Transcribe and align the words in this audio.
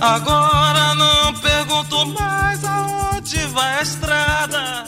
Agora 0.00 0.94
não 0.94 1.34
pergunto 1.40 2.06
mais 2.06 2.64
aonde 2.64 3.36
vai 3.48 3.78
a 3.78 3.82
estrada. 3.82 4.84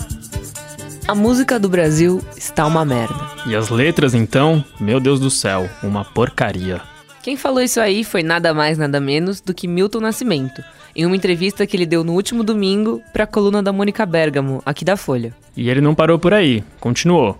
A 1.07 1.15
música 1.15 1.59
do 1.59 1.69
Brasil 1.69 2.23
está 2.35 2.67
uma 2.67 2.83
merda. 2.85 3.15
E 3.45 3.55
as 3.55 3.69
letras, 3.69 4.15
então? 4.15 4.65
Meu 4.81 4.99
Deus 4.99 5.21
do 5.21 5.29
céu, 5.29 5.69
uma 5.83 6.03
porcaria. 6.05 6.81
Quem 7.23 7.37
falou 7.37 7.61
isso 7.61 7.79
aí 7.79 8.03
foi 8.03 8.23
nada 8.23 8.55
mais, 8.55 8.79
nada 8.79 8.99
menos 8.99 9.41
do 9.41 9.53
que 9.53 9.69
Milton 9.69 10.01
Nascimento, 10.01 10.65
em 10.97 11.05
uma 11.05 11.15
entrevista 11.15 11.67
que 11.67 11.77
ele 11.77 11.85
deu 11.85 12.03
no 12.03 12.15
último 12.15 12.43
domingo 12.43 13.03
para 13.13 13.25
a 13.25 13.27
coluna 13.27 13.63
da 13.63 13.73
Mônica 13.73 14.07
Bergamo, 14.07 14.63
aqui 14.65 14.85
da 14.85 14.97
Folha. 14.97 15.35
E 15.55 15.69
ele 15.69 15.83
não 15.83 15.95
parou 15.95 16.19
por 16.19 16.33
aí, 16.33 16.65
continuou. 16.81 17.39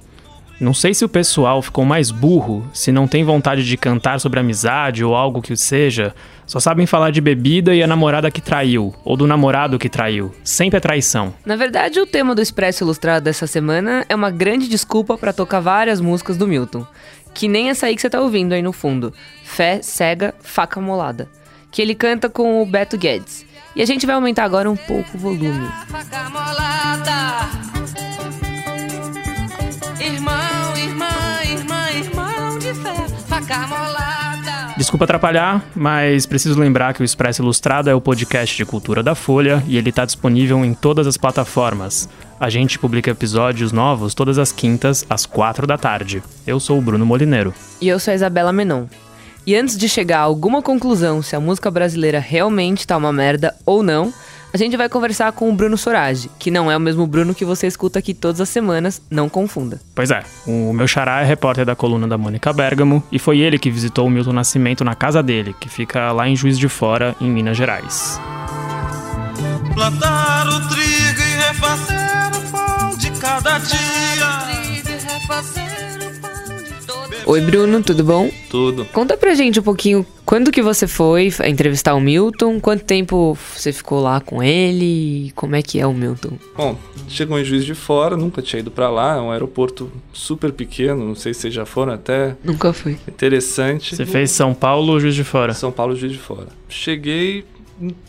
Não 0.63 0.73
sei 0.73 0.95
se 0.95 1.05
o 1.05 1.09
pessoal 1.09 1.61
ficou 1.61 1.85
mais 1.85 2.13
burro, 2.13 2.65
se 2.73 2.93
não 2.93 3.09
tem 3.09 3.25
vontade 3.25 3.65
de 3.65 3.77
cantar 3.77 4.21
sobre 4.21 4.39
amizade 4.39 5.05
ou 5.05 5.13
algo 5.17 5.43
que 5.43 5.57
seja, 5.57 6.15
só 6.47 6.61
sabem 6.61 6.87
falar 6.87 7.11
de 7.11 7.21
bebida 7.21 7.75
e 7.75 7.83
a 7.83 7.87
namorada 7.89 8.31
que 8.31 8.41
traiu, 8.41 8.95
ou 9.05 9.17
do 9.17 9.27
namorado 9.27 9.77
que 9.77 9.89
traiu. 9.89 10.33
Sempre 10.45 10.77
é 10.77 10.81
traição. 10.81 11.35
Na 11.45 11.57
verdade, 11.57 11.99
o 11.99 12.07
tema 12.07 12.33
do 12.33 12.41
Expresso 12.41 12.85
Ilustrado 12.85 13.25
dessa 13.25 13.45
semana 13.49 14.07
é 14.09 14.15
uma 14.15 14.31
grande 14.31 14.69
desculpa 14.69 15.19
para 15.19 15.33
tocar 15.33 15.59
várias 15.59 16.01
músicas 16.01 16.37
do 16.37 16.47
Milton. 16.47 16.87
Que 17.35 17.49
nem 17.49 17.69
essa 17.69 17.87
aí 17.87 17.97
que 17.97 18.01
você 18.01 18.09
tá 18.09 18.21
ouvindo 18.21 18.53
aí 18.53 18.63
no 18.63 18.73
fundo. 18.73 19.13
Fé, 19.43 19.83
cega, 19.83 20.33
faca 20.43 20.81
molada. 20.81 21.29
Que 21.73 21.83
ele 21.83 21.97
canta 21.97 22.29
com 22.29 22.63
o 22.63 22.67
Beto 22.67 22.97
Guedes. 22.97 23.45
E 23.75 23.83
a 23.83 23.85
gente 23.85 24.07
vai 24.07 24.15
aumentar 24.15 24.45
agora 24.45 24.71
um 24.71 24.77
pouco 24.77 25.17
o 25.17 25.19
volume. 25.19 25.69
Faca 25.89 26.31
molada. 26.31 27.72
Desculpa 34.77 35.05
atrapalhar, 35.05 35.65
mas 35.77 36.27
preciso 36.27 36.59
lembrar 36.59 36.93
que 36.93 37.03
o 37.03 37.05
Expresso 37.05 37.43
Ilustrado 37.43 37.89
é 37.89 37.95
o 37.95 38.01
podcast 38.01 38.57
de 38.57 38.65
cultura 38.65 39.03
da 39.03 39.15
Folha 39.15 39.63
e 39.69 39.77
ele 39.77 39.91
está 39.91 40.05
disponível 40.05 40.65
em 40.65 40.75
todas 40.75 41.07
as 41.07 41.17
plataformas. 41.17 42.09
A 42.41 42.51
gente 42.51 42.79
publica 42.79 43.11
episódios 43.11 43.71
novos 43.71 44.15
todas 44.15 44.39
as 44.39 44.51
quintas, 44.51 45.07
às 45.09 45.25
quatro 45.25 45.67
da 45.67 45.79
tarde. 45.79 46.23
Eu 46.47 46.59
sou 46.59 46.79
o 46.79 46.83
Bruno 46.83 47.07
Molineiro. 47.07 47.55
E 47.81 47.89
eu 47.89 48.01
sou 48.01 48.11
a 48.11 48.15
Isabela 48.15 48.53
Menon. 48.53 48.87
E 49.47 49.55
antes 49.55 49.77
de 49.77 49.89
chegar 49.89 50.19
a 50.19 50.23
alguma 50.23 50.63
conclusão 50.63 51.21
se 51.23 51.37
a 51.37 51.41
música 51.41 51.71
brasileira 51.71 52.19
realmente 52.19 52.87
tá 52.87 52.97
uma 52.97 53.13
merda 53.13 53.55
ou 53.67 53.83
não, 53.83 54.13
a 54.53 54.57
gente 54.57 54.77
vai 54.77 54.89
conversar 54.89 55.33
com 55.33 55.51
o 55.51 55.55
Bruno 55.55 55.77
Sorage, 55.79 56.31
que 56.39 56.51
não 56.51 56.71
é 56.71 56.77
o 56.77 56.81
mesmo 56.81 57.07
Bruno 57.07 57.35
que 57.35 57.45
você 57.45 57.67
escuta 57.67 57.99
aqui 57.99 58.13
todas 58.13 58.41
as 58.41 58.49
semanas, 58.49 59.01
não 59.11 59.29
confunda. 59.29 59.81
Pois 59.95 60.11
é, 60.11 60.23
o 60.47 60.73
meu 60.73 60.87
xará 60.87 61.23
é 61.23 61.25
repórter 61.25 61.65
da 61.65 61.75
coluna 61.75 62.07
da 62.07 62.19
Mônica 62.19 62.53
Bergamo 62.53 63.03
e 63.11 63.19
foi 63.19 63.39
ele 63.39 63.59
que 63.59 63.71
visitou 63.71 64.07
o 64.07 64.11
Milton 64.11 64.33
Nascimento 64.33 64.85
na 64.85 64.95
casa 64.95 65.23
dele, 65.23 65.55
que 65.59 65.69
fica 65.69 66.13
lá 66.13 66.29
em 66.29 66.37
Juiz 66.37 66.59
de 66.59 66.69
Fora, 66.69 67.17
em 67.21 67.31
Minas 67.31 67.57
Gerais. 67.57 68.21
Plantar 69.75 70.47
o 70.49 70.69
trigo 70.69 71.21
e 71.21 71.47
refazer 71.47 72.31
o 72.37 72.51
pão 72.51 72.97
de 72.99 73.11
cada 73.13 73.59
dia. 73.59 74.02
Oi, 77.33 77.41
Bruno, 77.41 77.83
tudo 77.83 78.05
bom? 78.05 78.31
Tudo. 78.51 78.85
Conta 78.93 79.17
pra 79.17 79.35
gente 79.35 79.59
um 79.59 79.63
pouquinho 79.63 80.05
quando 80.23 80.51
que 80.53 80.61
você 80.61 80.87
foi 80.87 81.31
entrevistar 81.49 81.95
o 81.95 82.01
Milton, 82.01 82.61
quanto 82.61 82.85
tempo 82.85 83.35
você 83.57 83.73
ficou 83.73 84.03
lá 84.03 84.21
com 84.21 84.43
ele, 84.43 85.33
como 85.35 85.57
é 85.57 85.63
que 85.63 85.81
é 85.81 85.87
o 85.87 85.95
Milton? 85.95 86.33
Bom, 86.55 86.77
chegou 87.09 87.39
em 87.39 87.45
Juiz 87.45 87.65
de 87.65 87.75
Fora, 87.75 88.19
nunca 88.19 88.43
tinha 88.43 88.61
ido 88.61 88.71
pra 88.71 88.91
lá, 88.91 89.17
é 89.17 89.21
um 89.21 89.31
aeroporto 89.31 89.91
super 90.13 90.53
pequeno, 90.53 91.07
não 91.07 91.15
sei 91.15 91.33
se 91.33 91.41
vocês 91.41 91.55
já 91.55 91.65
foram 91.65 91.95
até. 91.95 92.37
Nunca 92.45 92.71
fui. 92.75 92.99
Interessante. 93.09 93.97
Você 93.97 94.05
fez 94.05 94.31
São 94.31 94.53
Paulo 94.53 94.93
ou 94.93 95.01
Juiz 95.01 95.15
de 95.15 95.25
Fora? 95.25 95.55
São 95.55 95.73
Paulo, 95.73 95.97
Juiz 95.97 96.13
de 96.13 96.19
Fora. 96.19 96.49
Cheguei, 96.69 97.47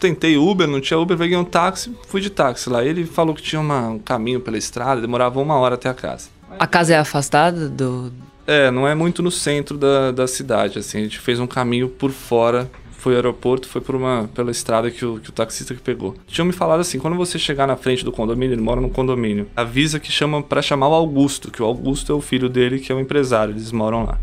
tentei 0.02 0.36
Uber, 0.36 0.68
não 0.68 0.82
tinha 0.82 1.00
Uber, 1.00 1.18
peguei 1.18 1.38
um 1.38 1.46
táxi, 1.46 1.94
fui 2.10 2.20
de 2.20 2.30
táxi 2.30 2.70
lá. 2.70 2.84
Ele 2.84 3.06
falou 3.06 3.34
que 3.34 3.42
tinha 3.42 3.62
uma- 3.62 3.88
um 3.88 4.00
caminho 4.00 4.42
pela 4.42 4.58
estrada, 4.58 5.00
demorava 5.00 5.40
uma 5.40 5.56
hora 5.56 5.76
até 5.76 5.88
a 5.88 5.94
casa. 5.94 6.28
A 6.60 6.68
casa 6.68 6.94
é 6.94 6.98
afastada 6.98 7.70
do. 7.70 8.12
É, 8.46 8.70
não 8.70 8.88
é 8.88 8.94
muito 8.94 9.24
no 9.24 9.32
centro 9.32 9.78
da, 9.78 10.12
da 10.12 10.28
cidade, 10.28 10.78
assim, 10.78 10.98
a 10.98 11.02
gente 11.02 11.20
fez 11.20 11.40
um 11.40 11.48
caminho 11.48 11.88
por 11.88 12.12
fora, 12.12 12.70
foi 12.92 13.14
ao 13.14 13.18
aeroporto, 13.18 13.68
foi 13.68 13.80
por 13.80 13.96
uma, 13.96 14.30
pela 14.34 14.52
estrada 14.52 14.92
que 14.92 15.06
o, 15.06 15.20
que 15.20 15.30
o 15.30 15.34
taxista 15.34 15.74
que 15.74 15.82
pegou. 15.82 16.16
Tinham 16.28 16.46
me 16.46 16.52
falado 16.52 16.82
assim, 16.82 17.00
quando 17.00 17.16
você 17.16 17.40
chegar 17.40 17.66
na 17.66 17.78
frente 17.78 18.04
do 18.04 18.12
condomínio, 18.12 18.54
ele 18.54 18.62
mora 18.62 18.82
num 18.82 18.90
condomínio, 18.90 19.48
avisa 19.56 20.00
que 20.00 20.12
chama 20.12 20.42
para 20.42 20.62
chamar 20.62 20.90
o 20.90 20.94
Augusto, 20.94 21.52
que 21.52 21.62
o 21.62 21.66
Augusto 21.66 22.12
é 22.12 22.16
o 22.16 22.22
filho 22.22 22.50
dele, 22.50 22.80
que 22.80 22.92
é 22.92 22.96
o 22.96 23.00
empresário, 23.00 23.54
eles 23.54 23.72
moram 23.72 24.06
lá. 24.06 24.20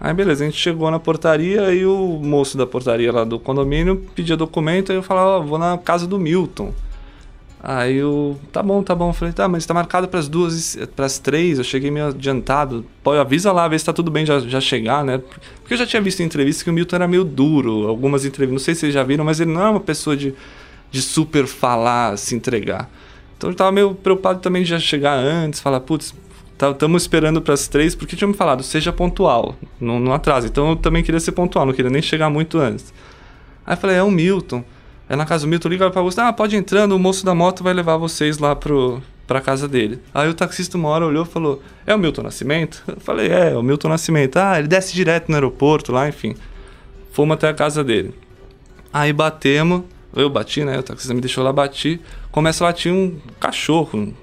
Aí 0.00 0.14
beleza, 0.14 0.44
a 0.44 0.46
gente 0.46 0.60
chegou 0.60 0.88
na 0.92 1.00
portaria 1.00 1.74
e 1.74 1.84
o 1.84 2.20
moço 2.22 2.56
da 2.56 2.64
portaria 2.64 3.12
lá 3.12 3.24
do 3.24 3.40
condomínio 3.40 4.04
pedia 4.14 4.36
documento, 4.36 4.92
aí 4.92 4.98
eu 4.98 5.02
falava, 5.02 5.38
ó, 5.38 5.40
vou 5.40 5.58
na 5.58 5.76
casa 5.76 6.06
do 6.06 6.18
Milton. 6.18 6.72
Aí 7.60 7.96
eu, 7.96 8.38
tá 8.52 8.62
bom, 8.62 8.82
tá 8.82 8.94
bom. 8.94 9.12
Falei, 9.12 9.34
tá, 9.34 9.48
mas 9.48 9.66
tá 9.66 9.74
marcado 9.74 10.06
pras 10.06 10.28
duas, 10.28 10.78
pras 10.94 11.18
três. 11.18 11.58
Eu 11.58 11.64
cheguei 11.64 11.90
meio 11.90 12.08
adiantado. 12.08 12.84
Pô, 13.02 13.12
avisa 13.12 13.50
lá, 13.50 13.66
vê 13.66 13.78
se 13.78 13.84
tá 13.84 13.92
tudo 13.92 14.10
bem 14.10 14.24
já, 14.24 14.38
já 14.40 14.60
chegar, 14.60 15.04
né? 15.04 15.20
Porque 15.60 15.74
eu 15.74 15.78
já 15.78 15.86
tinha 15.86 16.00
visto 16.00 16.20
em 16.20 16.24
entrevista 16.24 16.62
que 16.62 16.70
o 16.70 16.72
Milton 16.72 16.96
era 16.96 17.08
meio 17.08 17.24
duro. 17.24 17.88
Algumas 17.88 18.24
entrevistas, 18.24 18.60
não 18.60 18.64
sei 18.64 18.74
se 18.74 18.80
vocês 18.80 18.94
já 18.94 19.02
viram, 19.02 19.24
mas 19.24 19.40
ele 19.40 19.50
não 19.50 19.62
é 19.62 19.70
uma 19.70 19.80
pessoa 19.80 20.16
de, 20.16 20.34
de 20.90 21.02
super 21.02 21.46
falar, 21.46 22.16
se 22.16 22.34
entregar. 22.34 22.88
Então 23.36 23.50
eu 23.50 23.56
tava 23.56 23.72
meio 23.72 23.94
preocupado 23.94 24.40
também 24.40 24.62
de 24.62 24.68
já 24.68 24.78
chegar 24.80 25.14
antes, 25.14 25.60
falar, 25.60 25.80
putz, 25.80 26.12
estamos 26.60 27.02
esperando 27.02 27.40
pras 27.40 27.68
três, 27.68 27.94
porque 27.94 28.16
tinham 28.16 28.30
me 28.30 28.36
falado, 28.36 28.64
seja 28.64 28.92
pontual, 28.92 29.54
não, 29.80 30.00
não 30.00 30.12
atrasa. 30.12 30.48
Então 30.48 30.70
eu 30.70 30.76
também 30.76 31.04
queria 31.04 31.20
ser 31.20 31.32
pontual, 31.32 31.64
não 31.64 31.72
queria 31.72 31.90
nem 31.90 32.02
chegar 32.02 32.28
muito 32.30 32.58
antes. 32.58 32.92
Aí 33.64 33.74
eu 33.74 33.78
falei, 33.78 33.96
é 33.96 34.02
o 34.02 34.10
Milton. 34.10 34.64
Aí 35.08 35.16
na 35.16 35.24
casa 35.24 35.46
do 35.46 35.50
Milton 35.50 35.68
liga 35.68 35.90
pra 35.90 36.02
você, 36.02 36.20
ah, 36.20 36.32
pode 36.32 36.54
ir 36.54 36.58
entrando, 36.58 36.92
o 36.92 36.98
moço 36.98 37.24
da 37.24 37.34
moto 37.34 37.64
vai 37.64 37.72
levar 37.72 37.96
vocês 37.96 38.38
lá 38.38 38.54
pro, 38.54 39.02
pra 39.26 39.40
casa 39.40 39.66
dele. 39.66 40.00
Aí 40.12 40.28
o 40.28 40.34
taxista 40.34 40.76
uma 40.76 40.88
hora 40.88 41.06
olhou 41.06 41.24
e 41.24 41.26
falou, 41.26 41.62
é 41.86 41.94
o 41.94 41.98
Milton 41.98 42.22
Nascimento? 42.22 42.82
Eu 42.88 43.00
falei, 43.00 43.28
é, 43.30 43.52
é 43.52 43.56
o 43.56 43.62
Milton 43.62 43.88
Nascimento. 43.88 44.36
Ah, 44.36 44.58
ele 44.58 44.68
desce 44.68 44.94
direto 44.94 45.28
no 45.28 45.34
aeroporto 45.34 45.92
lá, 45.92 46.08
enfim. 46.08 46.34
Fomos 47.12 47.34
até 47.34 47.48
a 47.48 47.54
casa 47.54 47.82
dele. 47.82 48.14
Aí 48.92 49.12
batemos, 49.12 49.82
eu 50.14 50.30
bati, 50.30 50.64
né? 50.64 50.78
O 50.78 50.82
taxista 50.82 51.12
me 51.14 51.20
deixou 51.20 51.44
lá, 51.44 51.52
bati. 51.52 52.00
Começa 52.30 52.64
a 52.64 52.68
latir 52.68 52.92
um 52.92 53.18
cachorro. 53.38 54.14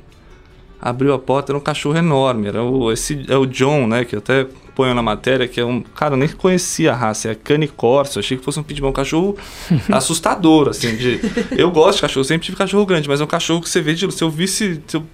Abriu 0.82 1.14
a 1.14 1.20
porta, 1.20 1.52
era 1.52 1.58
um 1.58 1.62
cachorro 1.62 1.98
enorme. 1.98 2.48
Era 2.48 2.64
o, 2.64 2.92
esse, 2.92 3.26
é 3.30 3.38
o 3.38 3.46
John, 3.46 3.88
né? 3.88 4.06
Que 4.06 4.16
até 4.16 4.48
ponho 4.76 4.94
na 4.94 5.02
matéria, 5.02 5.48
que 5.48 5.60
é 5.60 5.66
um. 5.66 5.82
Cara, 5.82 6.14
eu 6.14 6.18
nem 6.18 6.28
conhecia 6.28 6.92
a 6.92 6.96
raça, 6.96 7.30
é 7.30 7.36
cane 7.36 7.68
corso. 7.68 8.20
Achei 8.20 8.38
que 8.38 8.44
fosse 8.44 8.60
um 8.60 8.64
pitbull, 8.64 8.90
um 8.90 8.94
cachorro 8.94 9.38
assustador, 9.90 10.70
assim. 10.70 10.96
De, 10.96 11.20
eu 11.58 11.72
gosto 11.72 11.96
de 11.96 12.02
cachorro, 12.02 12.24
sempre 12.24 12.46
tive 12.46 12.58
cachorro 12.58 12.86
grande, 12.86 13.08
mas 13.08 13.22
é 13.22 13.24
um 13.24 13.28
cachorro 13.28 13.62
que 13.62 13.70
você 13.70 13.82
vê, 13.82 13.94
de, 13.94 14.12
se 14.12 14.24
eu 14.24 14.30
visse. 14.30 14.82
Se 14.86 14.98
eu, 14.98 15.06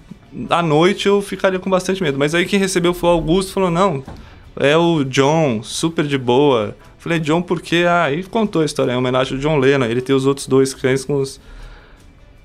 à 0.50 0.62
noite 0.62 1.06
eu 1.06 1.22
ficaria 1.22 1.58
com 1.58 1.70
bastante 1.70 2.02
medo. 2.02 2.18
Mas 2.18 2.34
aí 2.34 2.44
quem 2.44 2.58
recebeu 2.58 2.92
foi 2.92 3.08
o 3.08 3.12
Augusto 3.12 3.52
falou: 3.52 3.70
não, 3.70 4.02
é 4.56 4.76
o 4.76 5.04
John, 5.04 5.62
super 5.62 6.06
de 6.06 6.18
boa. 6.18 6.76
Falei, 6.98 7.18
John, 7.18 7.42
por 7.42 7.60
quê? 7.60 7.84
Ah, 7.86 8.06
contou 8.30 8.62
a 8.62 8.64
história, 8.64 8.92
em 8.92 8.96
homenagem 8.96 9.34
ao 9.34 9.40
John 9.40 9.58
Lennon. 9.58 9.86
Ele 9.86 10.00
tem 10.00 10.14
os 10.14 10.24
outros 10.24 10.46
dois 10.46 10.72
cães 10.72 11.04
com 11.04 11.16
os. 11.16 11.40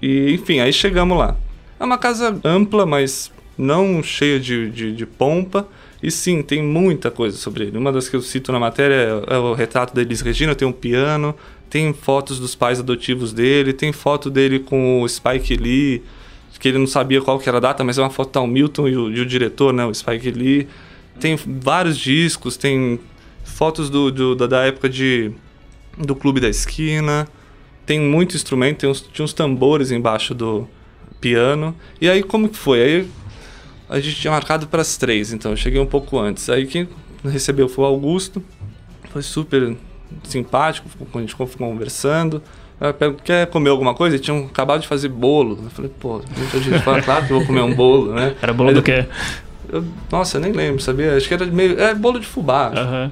E, 0.02 0.34
enfim, 0.34 0.60
aí 0.60 0.74
chegamos 0.74 1.18
lá. 1.18 1.36
É 1.80 1.84
uma 1.84 1.98
casa 1.98 2.40
ampla, 2.44 2.86
mas 2.86 3.32
não 3.58 4.02
cheia 4.02 4.40
de, 4.40 4.70
de, 4.72 4.96
de 4.96 5.06
pompa. 5.06 5.68
E 6.02 6.12
sim, 6.12 6.42
tem 6.44 6.62
muita 6.64 7.10
coisa 7.10 7.38
sobre 7.38 7.66
ele. 7.66 7.78
Uma 7.78 7.92
das 7.92 8.08
que 8.08 8.16
eu 8.16 8.22
cito 8.22 8.52
na 8.52 8.60
matéria 8.60 9.24
é, 9.28 9.38
o 9.38 9.54
retrato 9.54 9.96
da 9.96 10.02
Elis 10.02 10.22
Regina, 10.22 10.54
tem 10.54 10.68
um 10.68 10.72
piano, 10.72 11.36
tem 11.70 11.92
fotos 11.94 12.40
dos 12.40 12.54
pais 12.56 12.80
adotivos 12.80 13.34
dele, 13.34 13.74
tem 13.74 13.92
foto 13.92 14.30
dele 14.30 14.60
com 14.60 15.02
o 15.02 15.10
Spike 15.10 15.56
Lee, 15.58 16.04
que 16.60 16.68
ele 16.68 16.78
não 16.80 16.88
sabia 16.88 17.22
qual 17.22 17.38
que 17.40 17.48
era 17.50 17.58
a 17.58 17.62
data, 17.62 17.84
mas 17.84 17.98
é 17.98 18.02
uma 18.02 18.10
foto 18.10 18.30
tá 18.32 18.42
o 18.42 18.48
Milton 18.48 18.88
e 18.88 18.96
o, 18.98 19.12
e 19.12 19.20
o 19.22 19.26
diretor, 19.26 19.72
né, 19.74 19.86
o 19.86 19.94
Spike 19.94 20.32
Lee. 20.32 20.68
Tem 21.20 21.36
vários 21.36 21.98
discos, 21.98 22.58
tem 22.58 23.00
fotos 23.44 23.90
do, 23.90 24.12
do- 24.12 24.36
da, 24.36 24.46
da 24.48 24.64
época 24.66 24.88
de 24.90 25.32
do 25.98 26.16
Clube 26.16 26.40
da 26.40 26.48
Esquina. 26.50 27.28
Tem 27.86 28.00
muito 28.00 28.36
instrumento, 28.36 28.78
tem 28.80 28.90
uns, 28.90 29.02
tinha 29.02 29.24
uns 29.26 29.34
tambores 29.34 29.92
embaixo 29.92 30.34
do 30.36 30.68
piano. 31.20 31.76
E 32.00 32.08
aí 32.10 32.22
como 32.22 32.50
que 32.50 32.58
foi? 32.58 32.82
Aí 32.84 33.08
a 33.90 34.00
gente 34.00 34.16
tinha 34.18 34.32
marcado 34.32 34.68
para 34.68 34.82
as 34.82 34.98
três, 34.98 35.32
então 35.34 35.52
eu 35.52 35.58
cheguei 35.58 35.80
um 35.80 35.86
pouco 35.86 36.20
antes. 36.20 36.50
Aí 36.50 36.66
quem 36.66 36.88
recebeu 37.24 37.68
foi 37.70 37.84
o 37.86 37.88
Augusto, 37.88 38.44
foi 39.12 39.22
super 39.22 39.76
simpático, 40.24 40.88
a 41.14 41.20
gente 41.20 41.30
ficou 41.32 41.48
conversando. 41.48 42.42
Pergunto, 43.00 43.24
quer 43.24 43.48
comer 43.48 43.70
alguma 43.72 43.94
coisa? 43.96 44.16
E 44.16 44.20
tinham 44.20 44.46
acabado 44.46 44.82
de 44.82 44.88
fazer 44.88 45.10
bolo. 45.10 45.58
Eu 45.64 45.70
falei, 45.72 45.92
pô, 46.00 46.22
muita 46.38 46.60
gente 46.60 46.80
fala, 46.84 47.02
claro 47.02 47.26
que 47.26 47.34
eu 47.34 47.38
vou 47.40 47.48
comer 47.48 47.62
um 47.62 47.74
bolo, 47.74 48.14
né? 48.14 48.36
Era 48.42 48.54
bolo 48.54 48.70
Aí 48.70 48.76
do 48.76 48.84
quê? 48.84 49.06
eu- 49.70 49.84
nossa, 50.12 50.38
eu 50.38 50.42
nem 50.42 50.52
lembro, 50.52 50.80
sabia? 50.82 51.16
Acho 51.18 51.28
que 51.28 51.34
era 51.34 51.46
meio. 51.48 51.80
É 51.82 51.96
bolo 51.96 52.20
de 52.20 52.28
fubá. 52.28 52.68
Aham. 52.76 53.12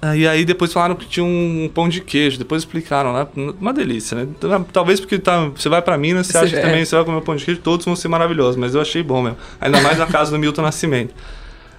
Ah, 0.00 0.16
E 0.16 0.28
aí 0.28 0.44
depois 0.44 0.72
falaram 0.72 0.94
que 0.94 1.06
tinha 1.06 1.24
um 1.24 1.70
pão 1.74 1.88
de 1.88 2.00
queijo, 2.00 2.38
depois 2.38 2.62
explicaram 2.62 3.12
lá, 3.12 3.26
uma 3.60 3.72
delícia, 3.72 4.14
né? 4.16 4.22
Então, 4.30 4.62
Talvez 4.64 5.00
porque 5.00 5.18
tá, 5.18 5.46
você 5.48 5.68
vai 5.68 5.80
pra 5.80 5.96
Minas, 5.96 6.26
você 6.26 6.32
Você- 6.32 6.38
acha 6.38 6.48
que 6.54 6.58
é. 6.58 6.62
também 6.62 6.84
você 6.84 6.94
vai 6.94 7.04
comer 7.04 7.20
pão 7.22 7.34
de 7.34 7.44
queijo, 7.44 7.60
todos 7.62 7.86
vão 7.86 7.96
ser 7.96 8.08
maravilhosos, 8.08 8.56
mas 8.56 8.74
eu 8.74 8.80
achei 8.80 9.02
bom 9.02 9.22
mesmo. 9.22 9.38
Ainda 9.60 9.80
mais 9.80 9.98
na 9.98 10.06
casa 10.06 10.30
do 10.30 10.38
Milton 10.38 10.62
Nascimento. 10.62 11.14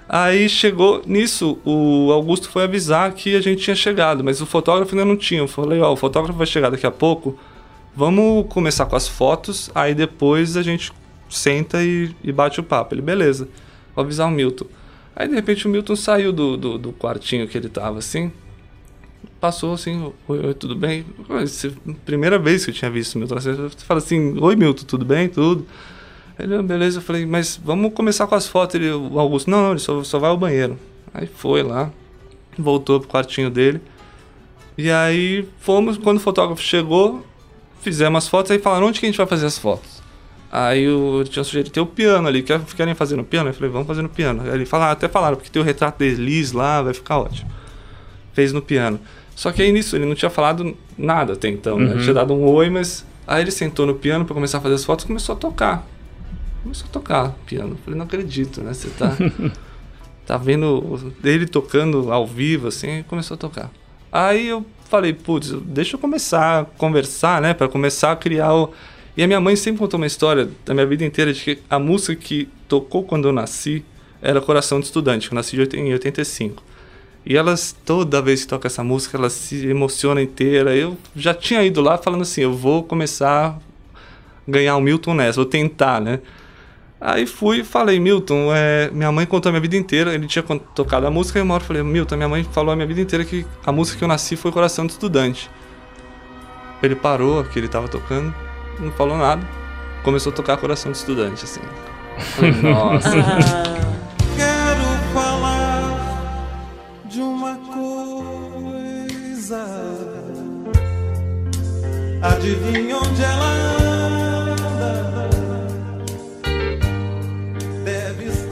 Aí 0.09 0.47
chegou 0.49 1.01
nisso, 1.05 1.59
o 1.65 2.11
Augusto 2.13 2.49
foi 2.49 2.63
avisar 2.63 3.11
que 3.11 3.35
a 3.35 3.41
gente 3.41 3.61
tinha 3.61 3.75
chegado, 3.75 4.23
mas 4.23 4.41
o 4.41 4.45
fotógrafo 4.45 4.95
ainda 4.95 5.03
não 5.05 5.17
tinha. 5.17 5.41
Eu 5.41 5.47
falei, 5.47 5.79
ó, 5.81 5.91
o 5.91 5.95
fotógrafo 5.97 6.37
vai 6.37 6.47
chegar 6.47 6.69
daqui 6.69 6.87
a 6.87 6.91
pouco, 6.91 7.37
vamos 7.95 8.45
começar 8.47 8.85
com 8.85 8.95
as 8.95 9.07
fotos, 9.07 9.69
aí 9.75 9.93
depois 9.93 10.55
a 10.57 10.61
gente 10.63 10.91
senta 11.29 11.83
e, 11.83 12.09
e 12.23 12.31
bate 12.31 12.59
o 12.59 12.63
papo. 12.63 12.95
Ele, 12.95 13.01
beleza, 13.01 13.49
vou 13.93 14.03
avisar 14.03 14.27
o 14.27 14.31
Milton. 14.31 14.65
Aí 15.19 15.27
de 15.27 15.33
repente 15.33 15.65
o 15.65 15.69
Milton 15.69 15.95
saiu 15.95 16.31
do, 16.31 16.55
do, 16.55 16.77
do 16.77 16.93
quartinho 16.93 17.47
que 17.47 17.57
ele 17.57 17.69
tava 17.69 17.97
assim, 17.97 18.31
passou 19.41 19.73
assim, 19.73 20.13
oi, 20.27 20.45
oi 20.45 20.53
tudo 20.53 20.75
bem? 20.75 21.03
Primeira 22.05 22.37
vez 22.37 22.63
que 22.63 22.69
eu 22.69 22.75
tinha 22.75 22.91
visto 22.91 23.15
o 23.15 23.17
Milton, 23.17 23.39
você 23.39 23.69
fala 23.79 23.97
assim, 23.97 24.37
oi 24.39 24.55
Milton, 24.55 24.83
tudo 24.85 25.03
bem? 25.03 25.27
Tudo. 25.27 25.65
Ele, 26.37 26.53
ah, 26.53 26.61
beleza, 26.61 26.99
eu 26.99 27.01
falei, 27.01 27.25
mas 27.25 27.59
vamos 27.63 27.93
começar 27.95 28.27
com 28.27 28.35
as 28.35 28.47
fotos. 28.47 28.75
Ele, 28.75 28.91
o 28.91 29.19
Augusto, 29.19 29.49
não, 29.49 29.63
não, 29.63 29.71
ele 29.71 29.79
só, 29.79 30.03
só 30.03 30.19
vai 30.19 30.29
ao 30.29 30.37
banheiro. 30.37 30.77
Aí 31.11 31.25
foi 31.25 31.63
lá, 31.63 31.91
voltou 32.55 32.99
pro 32.99 33.09
quartinho 33.09 33.49
dele. 33.49 33.81
E 34.77 34.91
aí 34.91 35.49
fomos, 35.59 35.97
quando 35.97 36.17
o 36.17 36.19
fotógrafo 36.19 36.61
chegou, 36.61 37.25
fizemos 37.81 38.23
as 38.23 38.29
fotos, 38.29 38.51
aí 38.51 38.59
falaram, 38.59 38.85
onde 38.85 38.99
que 38.99 39.07
a 39.07 39.09
gente 39.09 39.17
vai 39.17 39.25
fazer 39.25 39.47
as 39.47 39.57
fotos? 39.57 39.96
Aí 40.51 40.87
o, 40.87 41.23
tinha 41.25 41.43
sugerido, 41.43 41.69
tem 41.69 41.83
o 41.83 41.85
piano 41.85 42.27
ali, 42.27 42.41
quer, 42.41 42.59
querem 42.75 42.95
fazer 42.95 43.15
no 43.15 43.23
piano? 43.23 43.49
Eu 43.49 43.53
falei, 43.53 43.69
vamos 43.69 43.87
fazer 43.87 44.01
no 44.01 44.09
piano. 44.09 44.43
Aí 44.43 44.49
ele 44.49 44.65
falou, 44.65 44.87
até 44.87 45.07
falaram, 45.07 45.35
porque 45.35 45.49
tem 45.49 45.61
o 45.61 45.65
retrato 45.65 46.03
de 46.03 46.15
Liz 46.15 46.51
lá, 46.51 46.81
vai 46.81 46.93
ficar 46.93 47.19
ótimo. 47.19 47.49
Fez 48.33 48.53
no 48.53 48.61
piano. 48.61 48.99
Só 49.35 49.51
que 49.51 49.61
aí 49.61 49.71
nisso, 49.71 49.95
ele 49.95 50.05
não 50.05 50.15
tinha 50.15 50.29
falado 50.29 50.75
nada 50.97 51.33
até 51.33 51.47
então, 51.47 51.77
né? 51.77 51.93
Uhum. 51.93 52.01
Tinha 52.01 52.13
dado 52.13 52.33
um 52.33 52.43
oi, 52.45 52.69
mas... 52.69 53.05
Aí 53.27 53.43
ele 53.43 53.51
sentou 53.51 53.85
no 53.85 53.93
piano 53.93 54.23
para 54.23 54.33
começar 54.33 54.59
a 54.59 54.61
fazer 54.61 54.75
as 54.75 54.85
fotos 54.85 55.03
e 55.03 55.07
começou 55.07 55.35
a 55.35 55.37
tocar 55.37 55.85
começou 56.67 56.87
a 56.87 56.91
tocar 56.91 57.31
piano. 57.45 57.71
Eu 57.71 57.77
falei, 57.77 57.97
não 57.97 58.05
acredito, 58.05 58.61
né? 58.61 58.73
Você 58.73 58.89
tá, 58.89 59.15
tá 60.25 60.37
vendo 60.37 61.13
ele 61.23 61.47
tocando 61.47 62.11
ao 62.11 62.27
vivo, 62.27 62.67
assim, 62.67 63.03
começou 63.07 63.35
a 63.35 63.37
tocar. 63.37 63.71
Aí 64.11 64.47
eu 64.47 64.65
falei, 64.89 65.13
putz, 65.13 65.51
deixa 65.63 65.95
eu 65.95 65.99
começar 65.99 66.61
a 66.61 66.65
conversar, 66.65 67.41
né? 67.41 67.53
Para 67.53 67.67
começar 67.67 68.11
a 68.11 68.15
criar 68.15 68.53
o. 68.53 68.73
E 69.17 69.23
a 69.23 69.27
minha 69.27 69.41
mãe 69.41 69.55
sempre 69.55 69.79
contou 69.79 69.99
uma 69.99 70.05
história 70.05 70.47
da 70.63 70.75
minha 70.75 70.85
vida 70.85 71.03
inteira 71.03 71.33
de 71.33 71.41
que 71.41 71.59
a 71.67 71.79
música 71.79 72.15
que 72.15 72.47
tocou 72.67 73.03
quando 73.03 73.27
eu 73.27 73.33
nasci 73.33 73.83
era 74.21 74.39
Coração 74.39 74.79
de 74.79 74.85
Estudante, 74.85 75.27
que 75.27 75.33
eu 75.33 75.35
nasci 75.35 75.57
em 75.73 75.91
85. 75.91 76.61
E 77.25 77.35
elas, 77.35 77.75
toda 77.83 78.21
vez 78.21 78.43
que 78.43 78.47
toca 78.47 78.67
essa 78.67 78.83
música, 78.83 79.17
elas 79.17 79.33
se 79.33 79.65
emocionam 79.65 80.21
inteira. 80.21 80.75
Eu 80.75 80.95
já 81.15 81.33
tinha 81.33 81.63
ido 81.63 81.81
lá 81.81 81.97
falando 81.97 82.21
assim, 82.21 82.41
eu 82.41 82.53
vou 82.53 82.83
começar 82.83 83.57
a 83.57 84.51
ganhar 84.51 84.77
o 84.77 84.81
Milton 84.81 85.15
nessa, 85.15 85.37
vou 85.37 85.45
tentar, 85.45 85.99
né? 85.99 86.19
Aí 87.01 87.25
fui 87.25 87.61
e 87.61 87.63
falei, 87.63 87.99
Milton, 87.99 88.55
é, 88.55 88.89
minha 88.91 89.11
mãe 89.11 89.25
contou 89.25 89.49
a 89.49 89.51
minha 89.51 89.61
vida 89.61 89.75
inteira, 89.75 90.13
ele 90.13 90.27
tinha 90.27 90.43
tocado 90.43 91.07
a 91.07 91.11
música, 91.11 91.37
e 91.39 91.41
uma 91.41 91.55
hora 91.55 91.63
eu 91.63 91.67
falei, 91.67 91.83
Milton, 91.83 92.15
minha 92.17 92.29
mãe 92.29 92.43
falou 92.43 92.71
a 92.71 92.75
minha 92.75 92.87
vida 92.87 93.01
inteira 93.01 93.25
que 93.25 93.45
a 93.65 93.71
música 93.71 93.97
que 93.97 94.03
eu 94.03 94.07
nasci 94.07 94.35
foi 94.35 94.51
Coração 94.51 94.85
de 94.85 94.93
Estudante. 94.93 95.49
Ele 96.81 96.95
parou, 96.95 97.43
que 97.43 97.59
ele 97.59 97.67
tava 97.67 97.87
tocando, 97.87 98.33
não 98.79 98.91
falou 98.91 99.17
nada, 99.17 99.41
começou 100.03 100.31
a 100.31 100.35
tocar 100.35 100.57
Coração 100.57 100.91
de 100.91 100.97
Estudante, 100.97 101.43
assim. 101.43 101.61
Nossa. 102.61 103.09
Quero 104.35 105.13
falar 105.13 105.97
de 107.05 107.21
uma 107.21 107.55
coisa. 107.55 108.55
Adivinha 112.21 112.97
onde 112.97 113.23
ela 113.23 113.77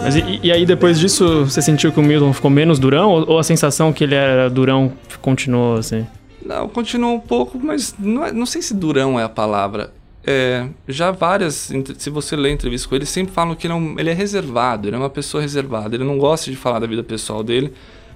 Mas 0.05 0.15
e, 0.15 0.39
e, 0.43 0.51
aí 0.51 0.67
depois 0.67 0.99
disso, 0.99 1.45
você 1.45 1.63
sentiu 1.63 1.91
que 1.91 1.99
o 1.99 2.03
Milton 2.03 2.31
ficou 2.31 2.51
menos 2.51 2.77
durão? 2.77 3.09
Ou, 3.09 3.31
ou, 3.31 3.39
a 3.39 3.43
sensação 3.43 3.91
que 3.91 4.03
ele 4.03 4.13
era 4.13 4.51
durão 4.51 4.93
continuou 5.19 5.77
assim? 5.77 6.05
Não, 6.45 6.69
continuou 6.69 7.15
um 7.15 7.19
pouco, 7.19 7.59
mas 7.59 7.95
não, 7.97 8.23
é, 8.23 8.31
não 8.31 8.45
sei 8.45 8.61
se 8.61 8.75
durão 8.75 9.19
é 9.19 9.23
a 9.23 9.29
palavra. 9.29 9.91
É, 10.27 10.67
já 10.87 11.11
várias, 11.11 11.71
se 11.97 12.09
você 12.09 12.35
lê 12.35 12.51
entrevistas 12.51 12.87
com 12.87 12.95
ele, 12.95 13.05
sempre 13.05 13.31
falam 13.33 13.55
que 13.55 13.67
ele 13.67 13.73
é, 13.73 13.75
um, 13.75 13.99
ele 13.99 14.09
é 14.09 14.13
reservado, 14.13 14.87
ele 14.87 14.95
é 14.95 14.99
uma 14.99 15.09
pessoa 15.09 15.39
reservada, 15.39 15.95
ele 15.95 16.03
não 16.03 16.17
gosta 16.17 16.49
de 16.49 16.57
falar 16.57 16.79
da 16.79 16.87
vida 16.87 17.03
pessoal 17.03 17.43
dele. 17.43 17.71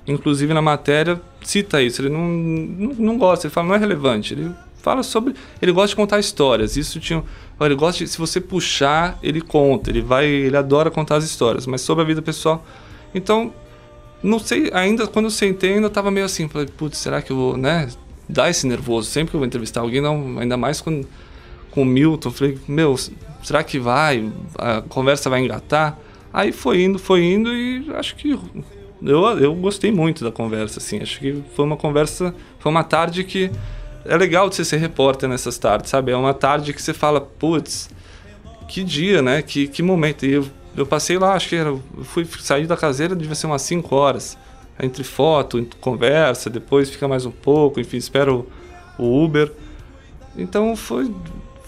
Inclusive 0.07 0.51
na 0.53 0.61
matéria 0.61 1.21
cita 1.43 1.83
isso, 1.83 2.01
ele 2.01 2.09
não, 2.09 2.27
não, 2.27 2.93
não 2.95 3.17
gosta, 3.17 3.45
ele 3.45 3.53
fala 3.53 3.67
não 3.67 3.75
é 3.75 3.77
relevante. 3.77 4.33
Ele 4.33 4.51
fala 4.81 5.03
sobre. 5.03 5.35
Ele 5.61 5.71
gosta 5.71 5.89
de 5.89 5.95
contar 5.95 6.19
histórias. 6.19 6.75
Isso 6.77 6.99
tinha. 6.99 7.23
Ele 7.61 7.75
gosta 7.75 8.03
de. 8.03 8.09
Se 8.09 8.17
você 8.17 8.41
puxar, 8.41 9.19
ele 9.21 9.41
conta. 9.41 9.89
Ele 9.89 10.01
vai. 10.01 10.25
Ele 10.25 10.57
adora 10.57 10.89
contar 10.89 11.17
as 11.17 11.23
histórias. 11.23 11.67
Mas 11.67 11.81
sobre 11.81 12.03
a 12.03 12.07
vida 12.07 12.21
pessoal. 12.21 12.65
Então, 13.13 13.53
não 14.23 14.39
sei. 14.39 14.69
Ainda 14.73 15.07
quando 15.07 15.25
eu 15.25 15.31
sentei, 15.31 15.75
ainda 15.75 15.89
tava 15.89 16.09
meio 16.09 16.25
assim. 16.25 16.47
Falei, 16.47 16.67
putz, 16.67 16.97
será 16.97 17.21
que 17.21 17.31
eu 17.31 17.35
vou, 17.35 17.57
né? 17.57 17.89
Dar 18.27 18.49
esse 18.49 18.65
nervoso. 18.65 19.09
Sempre 19.09 19.31
que 19.31 19.35
eu 19.35 19.39
vou 19.39 19.47
entrevistar 19.47 19.81
alguém, 19.81 20.01
não, 20.01 20.39
ainda 20.39 20.55
mais 20.57 20.81
com, 20.81 21.03
com 21.71 21.81
o 21.81 21.85
Milton. 21.85 22.31
Falei, 22.31 22.57
meu, 22.67 22.95
será 23.43 23.63
que 23.63 23.79
vai? 23.79 24.31
A 24.57 24.81
conversa 24.81 25.29
vai 25.29 25.41
engatar? 25.41 25.97
Aí 26.31 26.51
foi 26.51 26.83
indo, 26.83 26.99
foi 26.99 27.23
indo 27.23 27.51
e 27.53 27.89
acho 27.95 28.15
que 28.15 28.37
eu, 29.01 29.25
eu 29.39 29.55
gostei 29.55 29.91
muito 29.91 30.23
da 30.23 30.31
conversa, 30.31 30.79
assim. 30.79 30.99
Acho 30.99 31.19
que 31.19 31.43
foi 31.55 31.65
uma 31.65 31.77
conversa, 31.77 32.33
foi 32.59 32.71
uma 32.71 32.83
tarde 32.83 33.23
que 33.23 33.49
é 34.05 34.15
legal 34.15 34.49
de 34.49 34.55
você 34.55 34.65
ser 34.65 34.77
repórter 34.77 35.27
nessas 35.27 35.57
tardes, 35.57 35.89
sabe? 35.89 36.11
É 36.11 36.15
uma 36.15 36.33
tarde 36.33 36.73
que 36.73 36.81
você 36.81 36.93
fala, 36.93 37.21
putz, 37.21 37.89
que 38.67 38.83
dia, 38.83 39.21
né? 39.21 39.41
Que, 39.41 39.67
que 39.67 39.81
momento. 39.81 40.25
E 40.25 40.33
eu, 40.33 40.45
eu 40.75 40.85
passei 40.85 41.17
lá, 41.17 41.33
acho 41.33 41.49
que 41.49 41.55
era. 41.55 41.75
Fui 42.03 42.25
sair 42.25 42.67
da 42.67 42.77
caseira, 42.77 43.15
devia 43.15 43.35
ser 43.35 43.47
umas 43.47 43.61
5 43.63 43.95
horas. 43.95 44.37
Entre 44.81 45.03
foto, 45.03 45.67
conversa, 45.81 46.49
depois 46.49 46.89
fica 46.89 47.05
mais 47.05 47.25
um 47.25 47.31
pouco, 47.31 47.81
enfim, 47.81 47.97
espero 47.97 48.47
o 48.97 49.23
Uber. 49.25 49.51
Então 50.37 50.73
foi, 50.73 51.11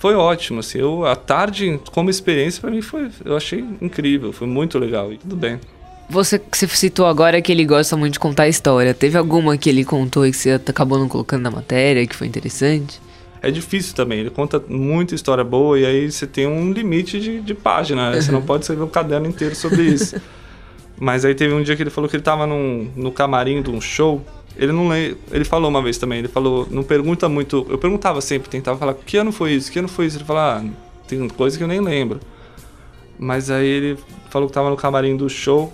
foi 0.02 0.16
ótimo, 0.16 0.62
assim. 0.62 0.80
Eu, 0.80 1.06
a 1.06 1.16
tarde, 1.16 1.80
como 1.92 2.10
experiência, 2.10 2.60
para 2.60 2.72
mim 2.72 2.82
foi. 2.82 3.12
Eu 3.24 3.38
achei 3.38 3.64
incrível, 3.80 4.34
foi 4.34 4.48
muito 4.48 4.80
legal. 4.80 5.14
E 5.14 5.18
tudo 5.20 5.36
bem. 5.36 5.60
Você, 6.10 6.42
você 6.52 6.68
citou 6.68 7.06
agora 7.06 7.40
que 7.40 7.52
ele 7.52 7.64
gosta 7.64 7.96
muito 7.96 8.14
de 8.14 8.20
contar 8.20 8.48
história. 8.48 8.96
Teve 8.96 9.16
alguma 9.16 9.56
que 9.60 9.70
ele 9.70 9.86
contou 9.86 10.26
e 10.26 10.32
que 10.32 10.38
você 10.38 10.54
acabou 10.54 10.98
não 10.98 11.08
colocando 11.08 11.44
na 11.44 11.52
matéria, 11.52 12.06
que 12.08 12.16
foi 12.16 12.26
interessante? 12.26 13.00
É 13.44 13.52
difícil 13.52 13.94
também, 13.96 14.20
ele 14.20 14.32
conta 14.32 14.64
muita 14.68 15.14
história 15.14 15.44
boa 15.44 15.80
e 15.80 15.86
aí 15.86 16.12
você 16.12 16.26
tem 16.26 16.48
um 16.48 16.72
limite 16.72 17.20
de, 17.20 17.40
de 17.40 17.54
página, 17.54 18.10
né? 18.10 18.22
Você 18.22 18.32
não 18.32 18.42
pode 18.42 18.64
escrever 18.64 18.84
um 18.84 18.88
caderno 18.88 19.28
inteiro 19.28 19.56
sobre 19.56 19.84
isso. 19.84 20.20
Mas 21.00 21.26
aí 21.26 21.36
teve 21.36 21.54
um 21.54 21.62
dia 21.62 21.76
que 21.76 21.84
ele 21.84 21.90
falou 21.92 22.10
que 22.10 22.16
ele 22.16 22.24
tava 22.24 22.48
num, 22.48 22.90
no 22.96 23.12
camarim 23.12 23.62
de 23.62 23.70
um 23.70 23.80
show. 23.80 24.26
Ele 24.56 24.72
não 24.72 24.88
lê, 24.88 25.16
ele 25.32 25.46
falou 25.46 25.70
uma 25.70 25.82
vez 25.82 25.98
também, 25.98 26.20
ele 26.20 26.28
falou, 26.28 26.68
não 26.70 26.84
pergunta 26.84 27.28
muito. 27.30 27.66
Eu 27.70 27.78
perguntava 27.78 28.22
sempre, 28.22 28.50
tentava 28.50 28.78
falar, 28.78 28.94
que 28.94 29.18
ano 29.18 29.32
foi 29.32 29.54
isso? 29.54 29.72
Que 29.72 29.80
ano 29.80 29.88
foi 29.88 30.06
isso? 30.06 30.18
Ele 30.18 30.26
falou, 30.26 30.42
ah, 30.42 30.64
tem 31.08 31.28
coisa 31.30 31.58
que 31.58 31.64
eu 31.64 31.68
nem 31.68 31.80
lembro. 31.80 32.20
Mas 33.18 33.50
aí 33.50 33.68
ele 33.68 33.98
falou 34.30 34.48
que 34.48 34.54
tava 34.54 34.70
no 34.70 34.76
camarim 34.76 35.16
do 35.16 35.30
show 35.30 35.72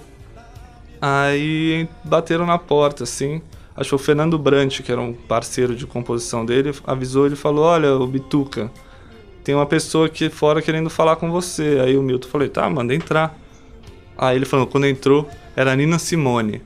Aí 1.02 1.88
bateram 2.04 2.46
na 2.46 2.58
porta, 2.58 3.04
assim. 3.04 3.42
Acho 3.76 3.90
que 3.90 3.96
o 3.96 4.00
Fernando 4.00 4.38
Brant, 4.38 4.82
que 4.82 4.92
era 4.92 5.00
um 5.00 5.14
parceiro 5.14 5.76
de 5.76 5.86
composição 5.86 6.46
dele, 6.46 6.74
avisou, 6.86 7.28
ele 7.28 7.36
falou, 7.36 7.66
olha, 7.66 7.94
o 7.94 8.08
Bituca, 8.08 8.72
tem 9.44 9.54
uma 9.54 9.68
pessoa 9.68 10.08
aqui 10.08 10.30
fora 10.30 10.62
querendo 10.62 10.90
falar 10.90 11.16
com 11.18 11.32
você. 11.32 11.80
Aí 11.84 11.96
o 11.96 12.02
Milton 12.02 12.28
falou, 12.28 12.50
tá, 12.50 12.68
manda 12.70 12.96
entrar. 12.96 13.38
Aí 14.18 14.36
ele 14.36 14.46
falou, 14.46 14.66
quando 14.66 14.88
entrou, 14.88 15.30
era 15.56 15.72
a 15.72 15.76
Nina 15.76 16.00
Simone. 16.00 16.62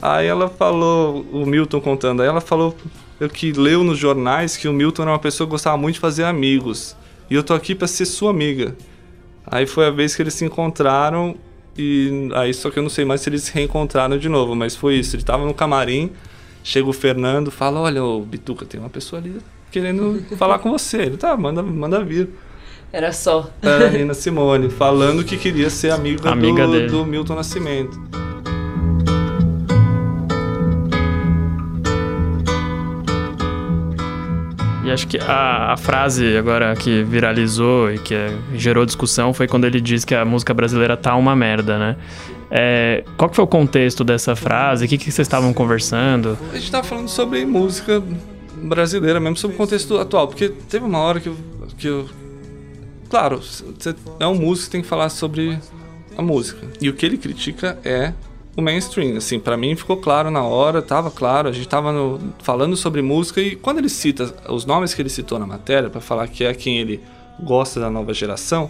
Aí 0.00 0.26
ela 0.26 0.48
falou, 0.48 1.26
o 1.32 1.44
Milton 1.44 1.80
contando, 1.80 2.22
aí 2.22 2.28
ela 2.28 2.40
falou 2.40 2.76
eu 3.20 3.28
que 3.28 3.52
leu 3.52 3.82
nos 3.82 3.98
jornais 3.98 4.56
que 4.56 4.68
o 4.68 4.72
Milton 4.72 5.02
era 5.02 5.10
uma 5.10 5.18
pessoa 5.18 5.46
que 5.46 5.50
gostava 5.50 5.76
muito 5.76 5.94
de 5.94 6.00
fazer 6.00 6.24
amigos. 6.24 6.96
E 7.28 7.34
eu 7.34 7.42
tô 7.42 7.52
aqui 7.52 7.74
para 7.74 7.88
ser 7.88 8.06
sua 8.06 8.30
amiga. 8.30 8.76
Aí 9.44 9.66
foi 9.66 9.86
a 9.86 9.90
vez 9.90 10.14
que 10.14 10.22
eles 10.22 10.34
se 10.34 10.44
encontraram 10.44 11.36
e 11.76 12.28
aí 12.34 12.52
só 12.54 12.70
que 12.70 12.78
eu 12.78 12.82
não 12.82 12.90
sei 12.90 13.04
mais 13.04 13.20
se 13.20 13.28
eles 13.28 13.42
se 13.42 13.52
reencontraram 13.52 14.18
de 14.18 14.28
novo, 14.28 14.54
mas 14.54 14.76
foi 14.76 14.96
isso. 14.96 15.16
Ele 15.16 15.22
tava 15.24 15.44
no 15.44 15.54
camarim, 15.54 16.10
chega 16.62 16.88
o 16.88 16.92
Fernando, 16.92 17.50
fala: 17.50 17.80
Olha, 17.80 18.04
ô 18.04 18.20
Bituca, 18.20 18.64
tem 18.64 18.78
uma 18.78 18.90
pessoa 18.90 19.20
ali 19.20 19.36
querendo 19.70 20.22
falar 20.36 20.58
com 20.60 20.70
você. 20.70 20.98
Ele 20.98 21.16
tá, 21.16 21.36
manda, 21.36 21.62
manda 21.62 22.04
vir. 22.04 22.28
Era 22.92 23.12
só. 23.12 23.50
Era 23.60 23.88
a 23.88 23.90
Nina 23.90 24.14
Simone, 24.14 24.70
falando 24.70 25.24
que 25.24 25.36
queria 25.36 25.70
ser 25.70 25.90
amiga, 25.90 26.30
amiga 26.30 26.66
do, 26.66 26.86
do 26.86 27.04
Milton 27.04 27.34
Nascimento. 27.34 28.27
E 34.88 34.90
acho 34.90 35.06
que 35.06 35.18
a, 35.18 35.74
a, 35.74 35.76
frase 35.76 36.34
agora 36.38 36.74
que 36.74 37.02
viralizou 37.02 37.92
e 37.92 37.98
que 37.98 38.14
é, 38.14 38.34
gerou 38.54 38.86
discussão 38.86 39.34
foi 39.34 39.46
quando 39.46 39.66
ele 39.66 39.82
disse 39.82 40.06
que 40.06 40.14
a 40.14 40.24
música 40.24 40.54
brasileira 40.54 40.96
tá 40.96 41.14
uma 41.14 41.36
merda, 41.36 41.78
né? 41.78 41.96
É, 42.50 43.04
qual 43.18 43.28
que 43.28 43.36
foi 43.36 43.44
o 43.44 43.48
contexto 43.48 44.02
dessa 44.02 44.34
frase? 44.34 44.86
O 44.86 44.88
que, 44.88 44.96
que 44.96 45.12
vocês 45.12 45.26
estavam 45.26 45.52
conversando? 45.52 46.38
A 46.50 46.54
gente 46.54 46.64
estava 46.64 46.86
falando 46.86 47.08
sobre 47.08 47.44
música 47.44 48.02
brasileira 48.62 49.20
mesmo, 49.20 49.36
sobre 49.36 49.56
o 49.56 49.58
contexto 49.58 49.98
atual. 49.98 50.26
Porque 50.26 50.48
teve 50.48 50.86
uma 50.86 51.00
hora 51.00 51.20
que 51.20 51.28
eu... 51.28 51.36
Que 51.76 51.88
eu 51.88 52.08
claro, 53.10 53.42
você 53.42 53.94
é 54.18 54.26
um 54.26 54.36
músico 54.36 54.70
tem 54.70 54.80
que 54.80 54.88
falar 54.88 55.10
sobre 55.10 55.58
a 56.16 56.22
música. 56.22 56.66
E 56.80 56.88
o 56.88 56.94
que 56.94 57.04
ele 57.04 57.18
critica 57.18 57.78
é 57.84 58.14
o 58.58 58.62
mainstream. 58.62 59.16
Assim, 59.16 59.38
para 59.38 59.56
mim 59.56 59.76
ficou 59.76 59.96
claro 59.96 60.30
na 60.30 60.42
hora, 60.42 60.82
tava 60.82 61.10
claro, 61.10 61.48
a 61.48 61.52
gente 61.52 61.68
tava 61.68 61.92
no, 61.92 62.20
falando 62.40 62.76
sobre 62.76 63.00
música 63.00 63.40
e 63.40 63.54
quando 63.54 63.78
ele 63.78 63.88
cita 63.88 64.34
os 64.48 64.66
nomes 64.66 64.92
que 64.92 65.00
ele 65.00 65.08
citou 65.08 65.38
na 65.38 65.46
matéria 65.46 65.88
para 65.88 66.00
falar 66.00 66.26
que 66.26 66.44
é 66.44 66.52
quem 66.52 66.78
ele 66.78 67.00
gosta 67.40 67.78
da 67.78 67.88
nova 67.88 68.12
geração 68.12 68.68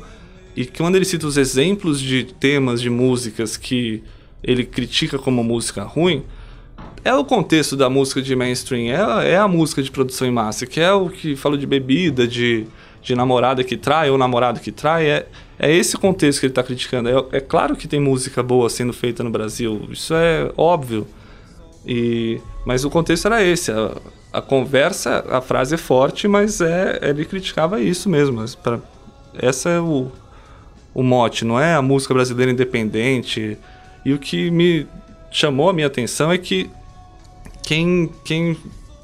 e 0.55 0.67
quando 0.67 0.97
ele 0.97 1.07
cita 1.07 1.27
os 1.27 1.39
exemplos 1.39 2.01
de 2.01 2.25
temas 2.25 2.83
de 2.83 2.91
músicas 2.91 3.57
que 3.57 4.03
ele 4.43 4.65
critica 4.65 5.19
como 5.19 5.43
música 5.43 5.83
ruim, 5.85 6.23
é 7.03 7.15
o 7.15 7.25
contexto 7.25 7.75
da 7.75 7.89
música 7.89 8.21
de 8.21 8.37
mainstream, 8.37 8.93
é, 8.93 9.33
é 9.33 9.37
a 9.39 9.49
música 9.49 9.83
de 9.83 9.91
produção 9.91 10.29
em 10.29 10.31
massa, 10.31 10.67
que 10.67 10.81
é 10.81 10.93
o 10.93 11.09
que 11.09 11.35
fala 11.35 11.57
de 11.57 11.67
bebida, 11.67 12.27
de, 12.27 12.67
de 13.03 13.15
namorada 13.15 13.63
que 13.65 13.77
trai 13.77 14.11
ou 14.11 14.19
namorado 14.19 14.61
que 14.61 14.73
trai, 14.73 15.09
é, 15.09 15.27
é 15.59 15.75
esse 15.75 15.97
contexto 15.97 16.41
que 16.41 16.47
ele 16.47 16.53
está 16.53 16.63
criticando. 16.63 17.09
É, 17.09 17.39
é, 17.39 17.41
claro 17.41 17.77
que 17.77 17.89
tem 17.89 18.01
música 18.01 18.43
boa 18.43 18.69
sendo 18.69 18.93
feita 18.93 19.23
no 19.23 19.31
Brasil, 19.31 19.89
isso 19.91 20.15
é 20.15 20.51
óbvio. 20.57 21.07
E, 21.87 22.41
mas 22.67 22.85
o 22.85 22.91
contexto 22.91 23.27
era 23.27 23.43
esse. 23.43 23.71
A, 23.73 23.93
a 24.33 24.43
conversa, 24.43 25.25
a 25.31 25.41
frase 25.41 25.75
é 25.75 25.79
forte, 25.79 26.29
mas 26.29 26.61
é, 26.61 26.99
ele 27.03 27.25
criticava 27.25 27.81
isso 27.81 28.09
mesmo. 28.09 28.45
Pra, 28.63 28.79
essa 29.35 29.71
é 29.71 29.81
o, 29.81 30.11
o 30.93 31.03
mote, 31.03 31.45
não 31.45 31.59
é 31.59 31.75
a 31.75 31.83
música 31.83 32.13
brasileira 32.13 32.53
independente. 32.53 33.57
E 34.05 34.13
o 34.13 34.19
que 34.19 34.51
me 34.51 34.87
chamou 35.31 35.71
a 35.71 35.73
minha 35.73 35.87
atenção 35.87 36.31
é 36.31 36.39
que 36.39 36.71
quem, 37.63 38.11
quem 38.25 38.57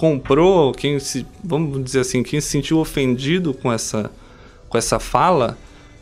comprou, 0.05 0.73
quem 0.73 0.99
se, 0.99 1.27
vamos 1.43 1.83
dizer 1.83 2.01
assim, 2.01 2.23
quem 2.23 2.39
se 2.39 2.49
sentiu 2.49 2.79
ofendido 2.79 3.55
com 3.55 3.73
essa, 3.73 4.11
com 4.69 4.77
essa 4.77 5.01
fala, 5.01 5.57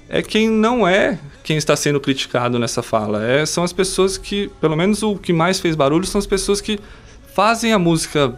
é 0.09 0.21
quem 0.21 0.51
não 0.51 0.89
é 0.89 1.21
quem 1.45 1.57
está 1.57 1.77
sendo 1.77 2.01
criticado 2.01 2.59
nessa 2.59 2.83
fala. 2.83 3.25
É, 3.25 3.47
são 3.47 3.63
as 3.63 3.73
pessoas 3.73 4.19
que, 4.19 4.51
pelo 4.61 4.77
menos 4.77 5.05
o 5.05 5.15
que 5.15 5.33
mais 5.33 5.61
fez 5.61 5.77
barulho, 5.77 6.05
são 6.05 6.19
as 6.19 6.27
pessoas 6.27 6.61
que 6.61 6.81
fazem 7.33 7.73
a 7.73 7.79
música 7.79 8.35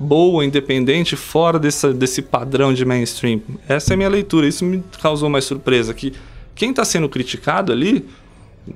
boa, 0.00 0.44
independente, 0.44 1.14
fora 1.14 1.60
dessa, 1.60 1.94
desse 1.94 2.20
padrão 2.20 2.74
de 2.74 2.84
mainstream. 2.84 3.40
Essa 3.68 3.92
é 3.92 3.94
a 3.94 3.96
minha 3.96 4.08
leitura. 4.08 4.48
Isso 4.48 4.64
me 4.64 4.82
causou 5.00 5.30
mais 5.30 5.44
surpresa. 5.44 5.94
Que 5.94 6.12
quem 6.56 6.70
está 6.70 6.84
sendo 6.84 7.08
criticado 7.08 7.70
ali, 7.70 8.04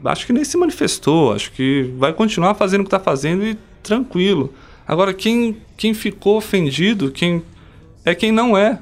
acho 0.04 0.24
que 0.24 0.32
nem 0.32 0.44
se 0.44 0.56
manifestou. 0.56 1.32
Acho 1.32 1.50
que 1.50 1.92
vai 1.98 2.12
continuar 2.12 2.54
fazendo 2.54 2.82
o 2.82 2.84
que 2.84 2.94
está 2.94 3.00
fazendo 3.00 3.44
e 3.44 3.58
tranquilo. 3.82 4.54
Agora, 4.88 5.12
quem, 5.12 5.58
quem 5.76 5.92
ficou 5.92 6.38
ofendido 6.38 7.10
quem 7.10 7.42
é 8.04 8.14
quem 8.14 8.32
não 8.32 8.56
é 8.56 8.78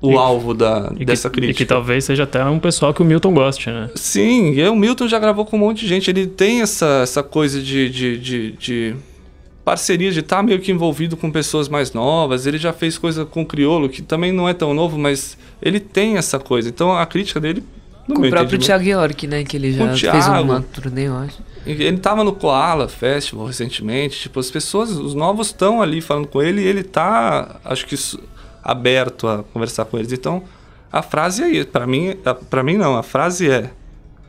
o 0.00 0.12
e, 0.12 0.16
alvo 0.16 0.54
da, 0.54 0.88
dessa 0.88 1.28
que, 1.28 1.36
crítica. 1.36 1.50
E 1.50 1.54
que 1.54 1.66
talvez 1.66 2.04
seja 2.04 2.22
até 2.22 2.42
um 2.46 2.58
pessoal 2.58 2.94
que 2.94 3.02
o 3.02 3.04
Milton 3.04 3.34
goste, 3.34 3.68
né? 3.68 3.90
Sim, 3.94 4.52
e 4.54 4.66
o 4.66 4.74
Milton 4.74 5.06
já 5.06 5.18
gravou 5.18 5.44
com 5.44 5.56
um 5.56 5.60
monte 5.60 5.80
de 5.80 5.88
gente. 5.88 6.10
Ele 6.10 6.26
tem 6.26 6.62
essa, 6.62 7.00
essa 7.02 7.22
coisa 7.22 7.60
de, 7.60 7.90
de, 7.90 8.18
de, 8.18 8.52
de 8.52 8.96
parceria, 9.62 10.10
de 10.10 10.20
estar 10.20 10.38
tá 10.38 10.42
meio 10.42 10.58
que 10.60 10.72
envolvido 10.72 11.18
com 11.18 11.30
pessoas 11.30 11.68
mais 11.68 11.92
novas. 11.92 12.46
Ele 12.46 12.56
já 12.56 12.72
fez 12.72 12.96
coisa 12.96 13.26
com 13.26 13.42
o 13.42 13.46
Criolo, 13.46 13.90
que 13.90 14.00
também 14.00 14.32
não 14.32 14.48
é 14.48 14.54
tão 14.54 14.72
novo, 14.72 14.98
mas 14.98 15.36
ele 15.60 15.78
tem 15.78 16.16
essa 16.16 16.38
coisa. 16.38 16.70
Então 16.70 16.92
a 16.96 17.04
crítica 17.04 17.38
dele. 17.38 17.62
No 18.10 18.16
com 18.16 18.26
o 18.26 18.30
próprio 18.30 18.58
Thiago 18.58 18.84
York, 18.84 19.26
né? 19.26 19.44
Que 19.44 19.56
ele 19.56 19.72
já 19.72 20.12
fez 20.12 20.28
uma 20.28 20.60
turnê, 20.62 21.08
eu 21.08 21.16
acho. 21.16 21.38
Ele 21.66 21.98
tava 21.98 22.24
no 22.24 22.32
Koala 22.32 22.88
Festival 22.88 23.46
recentemente. 23.46 24.20
Tipo, 24.20 24.40
as 24.40 24.50
pessoas, 24.50 24.90
os 24.90 25.14
novos 25.14 25.48
estão 25.48 25.80
ali 25.80 26.00
falando 26.00 26.26
com 26.26 26.42
ele 26.42 26.62
e 26.62 26.64
ele 26.64 26.82
tá, 26.82 27.60
acho 27.64 27.86
que 27.86 27.96
aberto 28.62 29.26
a 29.26 29.42
conversar 29.42 29.84
com 29.84 29.98
eles. 29.98 30.12
Então, 30.12 30.42
a 30.92 31.02
frase 31.02 31.58
é 31.58 31.64
para 31.64 31.86
mim, 31.86 32.16
para 32.48 32.62
mim 32.62 32.76
não, 32.76 32.96
a 32.96 33.02
frase 33.02 33.50
é 33.50 33.70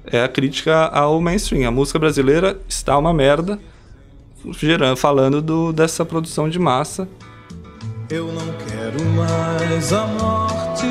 é 0.06 0.24
a 0.24 0.28
crítica 0.28 0.86
ao 0.88 1.20
mainstream. 1.22 1.68
A 1.68 1.72
música 1.72 2.00
brasileira 2.00 2.60
está 2.68 2.98
uma 2.98 3.14
merda, 3.14 3.60
gerando, 4.52 4.98
falando 4.98 5.42
do, 5.42 5.72
dessa 5.72 6.06
produção 6.06 6.50
de 6.50 6.60
massa. 6.60 7.08
Eu 8.10 8.28
não 8.28 8.54
quero 8.68 9.04
mais 9.12 9.94
a 9.94 10.06
morte, 10.08 10.86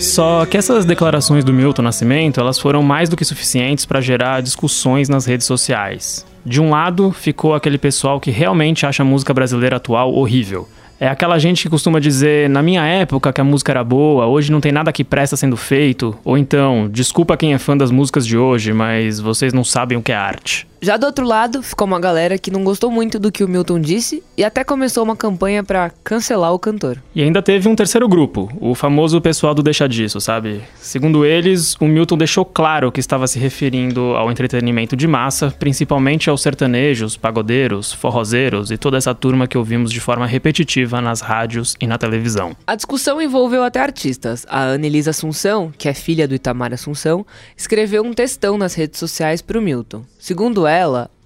Só 0.00 0.44
que 0.46 0.56
essas 0.56 0.84
declarações 0.84 1.44
do 1.44 1.52
Milton 1.52 1.82
Nascimento, 1.82 2.40
elas 2.40 2.58
foram 2.58 2.82
mais 2.82 3.08
do 3.08 3.16
que 3.16 3.24
suficientes 3.24 3.84
para 3.84 4.00
gerar 4.00 4.42
discussões 4.42 5.08
nas 5.08 5.26
redes 5.26 5.46
sociais. 5.46 6.24
De 6.44 6.60
um 6.60 6.70
lado, 6.70 7.10
ficou 7.10 7.54
aquele 7.54 7.78
pessoal 7.78 8.20
que 8.20 8.30
realmente 8.30 8.84
acha 8.84 9.02
a 9.02 9.06
música 9.06 9.32
brasileira 9.32 9.76
atual 9.76 10.14
horrível. 10.14 10.68
É 11.00 11.08
aquela 11.08 11.38
gente 11.38 11.62
que 11.62 11.68
costuma 11.68 11.98
dizer, 11.98 12.48
na 12.48 12.62
minha 12.62 12.84
época 12.84 13.32
que 13.32 13.40
a 13.40 13.44
música 13.44 13.72
era 13.72 13.82
boa, 13.82 14.26
hoje 14.26 14.52
não 14.52 14.60
tem 14.60 14.70
nada 14.70 14.92
que 14.92 15.02
presta 15.02 15.36
sendo 15.36 15.56
feito. 15.56 16.16
Ou 16.24 16.38
então, 16.38 16.88
desculpa 16.90 17.36
quem 17.36 17.52
é 17.52 17.58
fã 17.58 17.76
das 17.76 17.90
músicas 17.90 18.26
de 18.26 18.38
hoje, 18.38 18.72
mas 18.72 19.18
vocês 19.18 19.52
não 19.52 19.64
sabem 19.64 19.98
o 19.98 20.02
que 20.02 20.12
é 20.12 20.16
arte. 20.16 20.66
Já 20.84 20.98
do 20.98 21.06
outro 21.06 21.24
lado, 21.24 21.62
ficou 21.62 21.86
uma 21.86 21.98
galera 21.98 22.36
que 22.36 22.50
não 22.50 22.62
gostou 22.62 22.90
muito 22.90 23.18
do 23.18 23.32
que 23.32 23.42
o 23.42 23.48
Milton 23.48 23.80
disse 23.80 24.22
e 24.36 24.44
até 24.44 24.62
começou 24.62 25.02
uma 25.02 25.16
campanha 25.16 25.64
para 25.64 25.88
cancelar 26.04 26.52
o 26.52 26.58
cantor. 26.58 27.02
E 27.14 27.22
ainda 27.22 27.40
teve 27.40 27.70
um 27.70 27.74
terceiro 27.74 28.06
grupo, 28.06 28.52
o 28.60 28.74
famoso 28.74 29.18
pessoal 29.18 29.54
do 29.54 29.62
deixa 29.62 29.88
disso, 29.88 30.20
sabe? 30.20 30.60
Segundo 30.76 31.24
eles, 31.24 31.74
o 31.80 31.86
Milton 31.86 32.18
deixou 32.18 32.44
claro 32.44 32.92
que 32.92 33.00
estava 33.00 33.26
se 33.26 33.38
referindo 33.38 34.14
ao 34.14 34.30
entretenimento 34.30 34.94
de 34.94 35.08
massa, 35.08 35.50
principalmente 35.58 36.28
aos 36.28 36.42
sertanejos, 36.42 37.16
pagodeiros, 37.16 37.90
forrozeiros 37.90 38.70
e 38.70 38.76
toda 38.76 38.98
essa 38.98 39.14
turma 39.14 39.46
que 39.46 39.56
ouvimos 39.56 39.90
de 39.90 40.00
forma 40.00 40.26
repetitiva 40.26 41.00
nas 41.00 41.22
rádios 41.22 41.74
e 41.80 41.86
na 41.86 41.96
televisão. 41.96 42.54
A 42.66 42.74
discussão 42.74 43.22
envolveu 43.22 43.64
até 43.64 43.80
artistas. 43.80 44.44
A 44.50 44.64
Annelise 44.64 45.08
Assunção, 45.08 45.72
que 45.78 45.88
é 45.88 45.94
filha 45.94 46.28
do 46.28 46.34
Itamar 46.34 46.74
Assunção, 46.74 47.24
escreveu 47.56 48.02
um 48.04 48.12
textão 48.12 48.58
nas 48.58 48.74
redes 48.74 49.00
sociais 49.00 49.40
para 49.40 49.58
o 49.58 49.62
Milton. 49.62 50.04
Segundo 50.18 50.66
ela, 50.66 50.73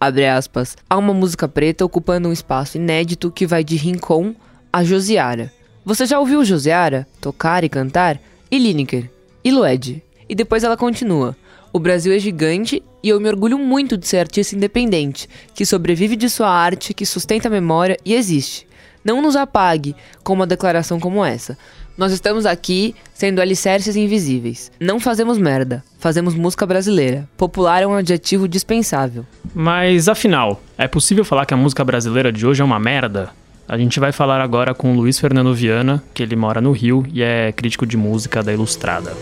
abre 0.00 0.26
aspas, 0.26 0.76
há 0.88 0.96
uma 0.96 1.14
música 1.14 1.48
preta 1.48 1.84
ocupando 1.84 2.28
um 2.28 2.32
espaço 2.32 2.76
inédito 2.76 3.30
que 3.30 3.46
vai 3.46 3.64
de 3.64 3.76
Rincon 3.76 4.34
a 4.72 4.84
Josiara. 4.84 5.52
Você 5.84 6.04
já 6.04 6.20
ouviu 6.20 6.44
Josiara 6.44 7.06
tocar 7.20 7.64
e 7.64 7.68
cantar? 7.68 8.20
E 8.50 8.58
Lineker? 8.58 9.10
E 9.42 9.50
Lued? 9.50 10.02
E 10.28 10.34
depois 10.34 10.62
ela 10.64 10.76
continua. 10.76 11.36
O 11.72 11.78
Brasil 11.78 12.12
é 12.12 12.18
gigante 12.18 12.82
e 13.02 13.08
eu 13.08 13.20
me 13.20 13.28
orgulho 13.28 13.58
muito 13.58 13.96
de 13.96 14.06
ser 14.06 14.18
artista 14.18 14.56
independente, 14.56 15.28
que 15.54 15.64
sobrevive 15.64 16.16
de 16.16 16.28
sua 16.28 16.50
arte, 16.50 16.92
que 16.92 17.06
sustenta 17.06 17.48
a 17.48 17.50
memória 17.50 17.96
e 18.04 18.14
existe. 18.14 18.66
Não 19.04 19.22
nos 19.22 19.36
apague 19.36 19.94
com 20.22 20.32
uma 20.32 20.46
declaração 20.46 20.98
como 20.98 21.24
essa. 21.24 21.56
Nós 21.98 22.12
estamos 22.12 22.46
aqui 22.46 22.94
sendo 23.12 23.40
alicerces 23.40 23.96
invisíveis. 23.96 24.70
Não 24.78 25.00
fazemos 25.00 25.36
merda, 25.36 25.82
fazemos 25.98 26.32
música 26.32 26.64
brasileira. 26.64 27.28
Popular 27.36 27.82
é 27.82 27.86
um 27.88 27.96
adjetivo 27.96 28.46
dispensável. 28.46 29.26
Mas 29.52 30.08
afinal, 30.08 30.62
é 30.78 30.86
possível 30.86 31.24
falar 31.24 31.44
que 31.44 31.52
a 31.52 31.56
música 31.56 31.84
brasileira 31.84 32.30
de 32.30 32.46
hoje 32.46 32.62
é 32.62 32.64
uma 32.64 32.78
merda? 32.78 33.30
A 33.66 33.76
gente 33.76 33.98
vai 33.98 34.12
falar 34.12 34.40
agora 34.40 34.72
com 34.74 34.92
o 34.92 34.96
Luiz 34.96 35.18
Fernando 35.18 35.52
Viana, 35.52 36.00
que 36.14 36.22
ele 36.22 36.36
mora 36.36 36.60
no 36.60 36.70
Rio 36.70 37.04
e 37.12 37.20
é 37.20 37.50
crítico 37.50 37.84
de 37.84 37.96
música 37.96 38.44
da 38.44 38.52
Ilustrada. 38.52 39.12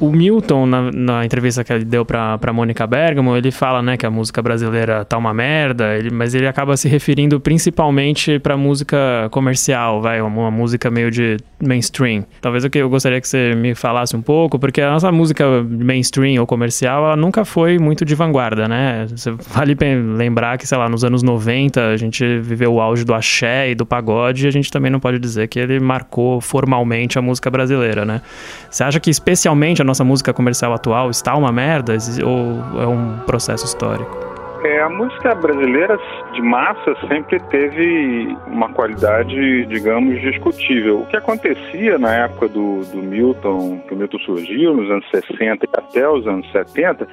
O 0.00 0.10
Milton, 0.10 0.64
na, 0.64 0.90
na, 0.90 1.24
entrevista 1.26 1.62
que 1.62 1.70
ele 1.70 1.84
deu 1.84 2.06
pra, 2.06 2.38
pra 2.38 2.54
Mônica 2.54 2.86
Bergamo, 2.86 3.36
ele 3.36 3.50
fala, 3.50 3.82
né, 3.82 3.98
que 3.98 4.06
a 4.06 4.10
música 4.10 4.40
brasileira 4.40 5.04
tá 5.04 5.18
uma 5.18 5.34
merda, 5.34 5.94
ele, 5.94 6.10
mas 6.10 6.34
ele 6.34 6.46
acaba 6.46 6.74
se 6.74 6.88
referindo 6.88 7.38
principalmente 7.38 8.38
pra 8.38 8.56
música 8.56 9.28
comercial, 9.30 10.00
vai, 10.00 10.22
uma, 10.22 10.40
uma 10.40 10.50
música 10.50 10.90
meio 10.90 11.10
de 11.10 11.36
mainstream. 11.62 12.24
Talvez 12.40 12.64
o 12.64 12.70
que 12.70 12.78
eu 12.78 12.88
gostaria 12.88 13.20
que 13.20 13.28
você 13.28 13.54
me 13.54 13.74
falasse 13.74 14.16
um 14.16 14.22
pouco, 14.22 14.58
porque 14.58 14.80
a 14.80 14.90
nossa 14.90 15.12
música 15.12 15.44
mainstream 15.68 16.40
ou 16.40 16.46
comercial, 16.46 17.04
ela 17.04 17.16
nunca 17.16 17.44
foi 17.44 17.78
muito 17.78 18.02
de 18.02 18.14
vanguarda, 18.14 18.66
né? 18.66 19.06
Você 19.06 19.30
vale 19.30 19.76
lembrar 20.16 20.56
que, 20.56 20.66
sei 20.66 20.78
lá, 20.78 20.88
nos 20.88 21.04
anos 21.04 21.22
90 21.22 21.88
a 21.88 21.96
gente 21.98 22.38
viveu 22.38 22.72
o 22.72 22.80
auge 22.80 23.04
do 23.04 23.12
axé 23.12 23.70
e 23.70 23.74
do 23.74 23.84
pagode, 23.84 24.46
e 24.46 24.48
a 24.48 24.50
gente 24.50 24.70
também 24.70 24.90
não 24.90 24.98
pode 24.98 25.18
dizer 25.18 25.46
que 25.48 25.58
ele 25.58 25.78
marcou 25.78 26.40
formalmente 26.40 27.18
a 27.18 27.22
música 27.22 27.50
brasileira, 27.50 28.06
né? 28.06 28.22
Você 28.70 28.82
acha 28.82 28.98
que 28.98 29.10
especialmente 29.10 29.82
a 29.82 29.89
nossa 29.90 30.04
música 30.04 30.32
comercial 30.32 30.72
atual 30.72 31.10
está 31.10 31.36
uma 31.36 31.50
merda 31.50 31.96
ou 32.24 32.80
é 32.80 32.86
um 32.86 33.18
processo 33.26 33.64
histórico? 33.64 34.30
É, 34.62 34.80
a 34.82 34.88
música 34.88 35.34
brasileira 35.34 35.98
de 36.32 36.42
massa 36.42 36.94
sempre 37.08 37.40
teve 37.48 38.36
uma 38.46 38.68
qualidade, 38.72 39.66
digamos, 39.66 40.20
discutível. 40.20 41.00
O 41.00 41.06
que 41.06 41.16
acontecia 41.16 41.98
na 41.98 42.14
época 42.14 42.48
do, 42.48 42.82
do 42.84 42.98
Milton, 42.98 43.80
que 43.88 43.94
o 43.94 43.96
Milton 43.96 44.18
surgiu, 44.18 44.74
nos 44.74 44.90
anos 44.90 45.10
60 45.10 45.64
e 45.64 45.68
até 45.72 46.08
os 46.08 46.26
anos 46.26 46.50
70, 46.52 47.08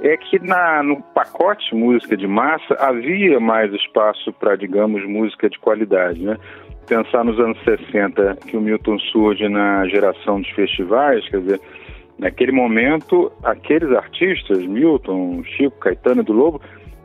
é 0.00 0.16
que 0.16 0.38
na, 0.38 0.82
no 0.82 1.02
pacote 1.02 1.74
música 1.74 2.16
de 2.16 2.26
massa 2.26 2.74
havia 2.78 3.40
mais 3.40 3.72
espaço 3.74 4.32
para, 4.32 4.56
digamos, 4.56 5.04
música 5.04 5.50
de 5.50 5.58
qualidade, 5.58 6.22
né? 6.22 6.36
Pensar 6.86 7.24
nos 7.24 7.38
anos 7.40 7.58
60 7.64 8.36
que 8.46 8.56
o 8.56 8.60
Milton 8.60 8.98
surge 9.10 9.48
na 9.48 9.86
geração 9.88 10.40
dos 10.40 10.50
festivais, 10.50 11.28
quer 11.28 11.40
dizer, 11.40 11.60
Naquele 12.18 12.52
momento, 12.52 13.30
aqueles 13.42 13.90
artistas, 13.92 14.64
Milton, 14.64 15.42
Chico, 15.44 15.78
Caetano 15.78 16.22
e 16.22 16.24
do 16.24 16.32
Lobo, 16.32 16.60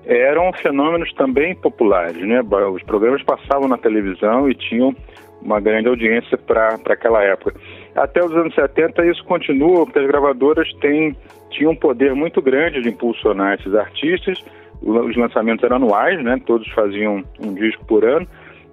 eram 0.05 0.51
fenômenos 0.53 1.11
também 1.13 1.53
populares, 1.55 2.25
né? 2.25 2.41
Os 2.73 2.83
programas 2.83 3.21
passavam 3.23 3.67
na 3.67 3.77
televisão 3.77 4.49
e 4.49 4.55
tinham 4.55 4.95
uma 5.41 5.59
grande 5.59 5.87
audiência 5.87 6.37
para 6.37 6.79
aquela 6.87 7.23
época. 7.23 7.59
Até 7.95 8.23
os 8.23 8.31
anos 8.31 8.53
70 8.55 9.05
isso 9.07 9.23
continua, 9.25 9.85
porque 9.85 9.99
as 9.99 10.07
gravadoras 10.07 10.71
têm, 10.75 11.15
tinham 11.49 11.73
um 11.73 11.75
poder 11.75 12.15
muito 12.15 12.41
grande 12.41 12.81
de 12.81 12.89
impulsionar 12.89 13.55
esses 13.59 13.75
artistas. 13.75 14.43
Os 14.81 15.15
lançamentos 15.15 15.63
eram 15.63 15.75
anuais, 15.75 16.23
né? 16.23 16.41
Todos 16.45 16.67
faziam 16.71 17.23
um 17.39 17.53
disco 17.53 17.85
por 17.85 18.05
ano. 18.05 18.25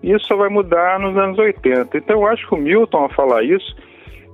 Isso 0.02 0.26
só 0.26 0.36
vai 0.36 0.48
mudar 0.48 1.00
nos 1.00 1.16
anos 1.16 1.38
80. 1.38 1.98
Então 1.98 2.20
eu 2.20 2.26
acho 2.26 2.46
que 2.46 2.54
o 2.54 2.58
Milton, 2.58 2.98
ao 2.98 3.08
falar 3.08 3.42
isso, 3.42 3.76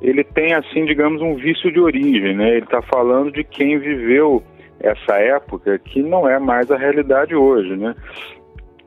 ele 0.04 0.22
tem, 0.22 0.52
assim, 0.52 0.84
digamos, 0.84 1.22
um 1.22 1.34
vício 1.34 1.72
de 1.72 1.80
origem, 1.80 2.36
né? 2.36 2.50
Ele 2.50 2.64
está 2.64 2.82
falando 2.82 3.32
de 3.32 3.42
quem 3.42 3.78
viveu 3.78 4.42
essa 4.78 5.14
época 5.14 5.78
que 5.78 6.02
não 6.02 6.28
é 6.28 6.38
mais 6.38 6.70
a 6.70 6.76
realidade 6.76 7.34
hoje, 7.34 7.74
né? 7.74 7.94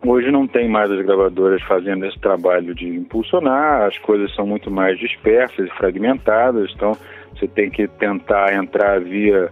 Hoje 0.06 0.30
não 0.30 0.48
tem 0.48 0.70
mais 0.70 0.92
as 0.92 1.04
gravadoras 1.04 1.60
fazendo 1.64 2.06
esse 2.06 2.20
trabalho 2.20 2.76
de 2.76 2.88
impulsionar, 2.88 3.88
as 3.88 3.98
coisas 3.98 4.34
são 4.36 4.46
muito 4.46 4.70
mais 4.70 5.00
dispersas 5.00 5.68
e 5.68 5.76
fragmentadas, 5.76 6.72
então 6.76 6.96
você 7.36 7.48
tem 7.48 7.72
que 7.72 7.88
tentar 7.88 8.54
entrar 8.54 9.02
via 9.02 9.52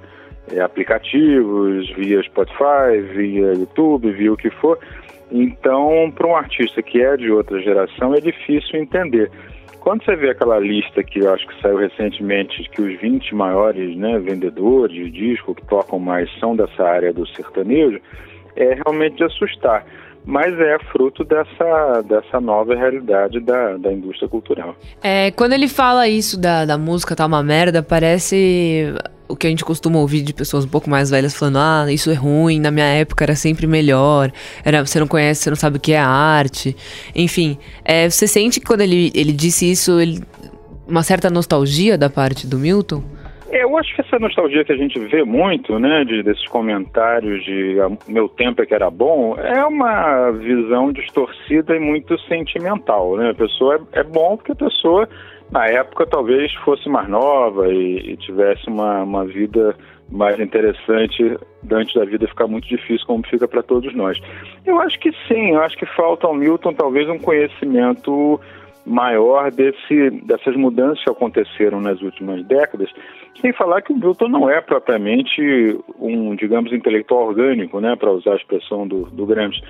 é, 0.53 0.59
aplicativos, 0.59 1.89
via 1.95 2.21
Spotify, 2.21 3.01
via 3.11 3.53
YouTube, 3.53 4.11
via 4.11 4.31
o 4.31 4.37
que 4.37 4.51
for. 4.51 4.77
Então, 5.31 6.13
para 6.15 6.27
um 6.27 6.35
artista 6.35 6.83
que 6.83 7.01
é 7.01 7.17
de 7.17 7.31
outra 7.31 7.59
geração, 7.59 8.13
é 8.13 8.21
difícil 8.21 8.79
entender. 8.79 9.31
Quando 9.85 10.03
você 10.03 10.15
vê 10.15 10.31
aquela 10.31 10.57
lista 10.57 11.03
que 11.03 11.19
eu 11.19 11.31
acho 11.31 11.45
que 11.45 11.61
saiu 11.61 11.77
recentemente, 11.77 12.67
que 12.71 12.81
os 12.81 12.99
20 12.99 13.35
maiores 13.35 13.95
né, 13.95 14.17
vendedores 14.17 14.95
de 14.95 15.11
disco 15.11 15.53
que 15.53 15.63
tocam 15.67 15.99
mais 15.99 16.27
são 16.39 16.55
dessa 16.55 16.83
área 16.83 17.13
do 17.13 17.27
sertanejo, 17.27 18.01
é 18.55 18.73
realmente 18.83 19.17
de 19.17 19.25
assustar. 19.25 19.85
Mas 20.25 20.59
é 20.59 20.79
fruto 20.91 21.23
dessa, 21.23 22.01
dessa 22.01 22.41
nova 22.41 22.73
realidade 22.73 23.39
da, 23.39 23.77
da 23.77 23.93
indústria 23.93 24.27
cultural. 24.27 24.75
É, 25.03 25.29
quando 25.31 25.53
ele 25.53 25.67
fala 25.67 26.07
isso 26.07 26.39
da, 26.39 26.65
da 26.65 26.77
música 26.77 27.15
tá 27.15 27.25
uma 27.25 27.43
merda, 27.43 27.83
parece 27.83 28.95
o 29.27 29.35
que 29.35 29.47
a 29.47 29.49
gente 29.49 29.65
costuma 29.65 29.99
ouvir 29.99 30.21
de 30.21 30.33
pessoas 30.33 30.65
um 30.65 30.67
pouco 30.67 30.89
mais 30.89 31.09
velhas 31.09 31.35
falando: 31.35 31.57
ah, 31.57 31.85
isso 31.91 32.09
é 32.09 32.13
ruim, 32.13 32.59
na 32.59 32.71
minha 32.71 32.85
época 32.85 33.23
era 33.23 33.35
sempre 33.35 33.67
melhor, 33.67 34.31
era, 34.63 34.85
você 34.85 34.99
não 34.99 35.07
conhece, 35.07 35.43
você 35.43 35.49
não 35.49 35.57
sabe 35.57 35.77
o 35.77 35.79
que 35.79 35.93
é 35.93 35.99
arte. 35.99 36.75
Enfim, 37.15 37.57
é, 37.83 38.09
você 38.09 38.27
sente 38.27 38.59
que 38.59 38.65
quando 38.65 38.81
ele, 38.81 39.11
ele 39.13 39.31
disse 39.31 39.69
isso, 39.69 39.99
ele, 39.99 40.21
uma 40.87 41.03
certa 41.03 41.29
nostalgia 41.29 41.97
da 41.97 42.09
parte 42.09 42.47
do 42.47 42.57
Milton? 42.57 43.03
Eu 43.57 43.77
acho 43.77 43.95
que 43.95 44.01
essa 44.01 44.19
nostalgia 44.19 44.65
que 44.65 44.73
a 44.73 44.77
gente 44.77 44.99
vê 44.99 45.23
muito, 45.23 45.79
né, 45.79 46.03
de, 46.03 46.21
desses 46.21 46.45
comentários 46.47 47.41
de 47.45 47.79
ah, 47.79 47.89
meu 48.05 48.27
tempo 48.27 48.61
é 48.61 48.65
que 48.65 48.73
era 48.73 48.89
bom, 48.89 49.37
é 49.37 49.63
uma 49.65 50.31
visão 50.31 50.91
distorcida 50.91 51.73
e 51.73 51.79
muito 51.79 52.19
sentimental, 52.23 53.15
né? 53.15 53.29
A 53.29 53.33
pessoa 53.33 53.79
é, 53.93 54.01
é 54.01 54.03
bom 54.03 54.35
porque 54.35 54.51
a 54.51 54.55
pessoa 54.55 55.07
na 55.49 55.67
época 55.67 56.05
talvez 56.05 56.53
fosse 56.65 56.89
mais 56.89 57.07
nova 57.07 57.71
e, 57.71 58.11
e 58.11 58.17
tivesse 58.17 58.67
uma, 58.67 59.03
uma 59.03 59.23
vida 59.23 59.73
mais 60.09 60.37
interessante 60.37 61.37
antes 61.71 61.95
da 61.95 62.03
vida 62.03 62.27
ficar 62.27 62.47
muito 62.47 62.67
difícil 62.67 63.07
como 63.07 63.25
fica 63.25 63.47
para 63.47 63.63
todos 63.63 63.95
nós. 63.95 64.19
Eu 64.65 64.81
acho 64.81 64.99
que 64.99 65.11
sim, 65.29 65.51
eu 65.51 65.61
acho 65.61 65.77
que 65.77 65.85
falta 65.95 66.27
ao 66.27 66.33
Milton 66.35 66.73
talvez 66.73 67.07
um 67.07 67.17
conhecimento 67.17 68.37
maior 68.85 69.51
desse, 69.51 70.11
dessas 70.23 70.55
mudanças 70.55 71.03
que 71.03 71.09
aconteceram 71.09 71.81
nas 71.81 72.01
últimas 72.01 72.43
décadas, 72.45 72.89
sem 73.41 73.51
falar 73.53 73.81
que 73.81 73.91
o 73.91 73.95
Milton 73.95 74.27
não 74.27 74.49
é 74.49 74.61
propriamente 74.61 75.41
um, 75.99 76.35
digamos, 76.35 76.71
intelectual 76.71 77.27
orgânico, 77.27 77.79
né, 77.79 77.95
para 77.95 78.11
usar 78.11 78.33
a 78.33 78.37
expressão 78.37 78.87
do, 78.87 79.05
do 79.05 79.25
Gramsci. 79.25 79.61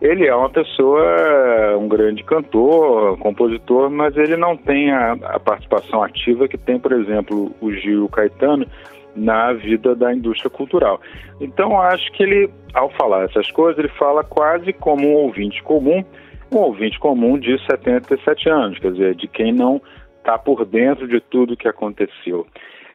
Ele 0.00 0.26
é 0.26 0.34
uma 0.34 0.50
pessoa, 0.50 1.78
um 1.78 1.88
grande 1.88 2.22
cantor, 2.24 3.16
compositor, 3.18 3.88
mas 3.88 4.16
ele 4.16 4.36
não 4.36 4.56
tem 4.56 4.90
a, 4.90 5.12
a 5.12 5.40
participação 5.40 6.02
ativa 6.02 6.48
que 6.48 6.58
tem, 6.58 6.78
por 6.78 6.92
exemplo, 6.92 7.54
o 7.60 7.72
Gil 7.72 8.08
Caetano 8.08 8.66
na 9.14 9.52
vida 9.52 9.94
da 9.94 10.12
indústria 10.12 10.50
cultural. 10.50 11.00
Então, 11.40 11.80
acho 11.80 12.10
que 12.12 12.22
ele, 12.22 12.50
ao 12.74 12.90
falar 12.90 13.24
essas 13.24 13.50
coisas, 13.52 13.78
ele 13.78 13.92
fala 13.96 14.24
quase 14.24 14.72
como 14.72 15.06
um 15.08 15.14
ouvinte 15.14 15.62
comum, 15.62 16.04
um 16.52 16.58
ouvinte 16.58 16.98
comum 16.98 17.38
de 17.38 17.58
77 17.66 18.48
anos, 18.48 18.78
quer 18.78 18.92
dizer, 18.92 19.14
de 19.14 19.28
quem 19.28 19.52
não 19.52 19.80
está 20.18 20.38
por 20.38 20.64
dentro 20.64 21.06
de 21.06 21.20
tudo 21.20 21.56
que 21.56 21.68
aconteceu. 21.68 22.46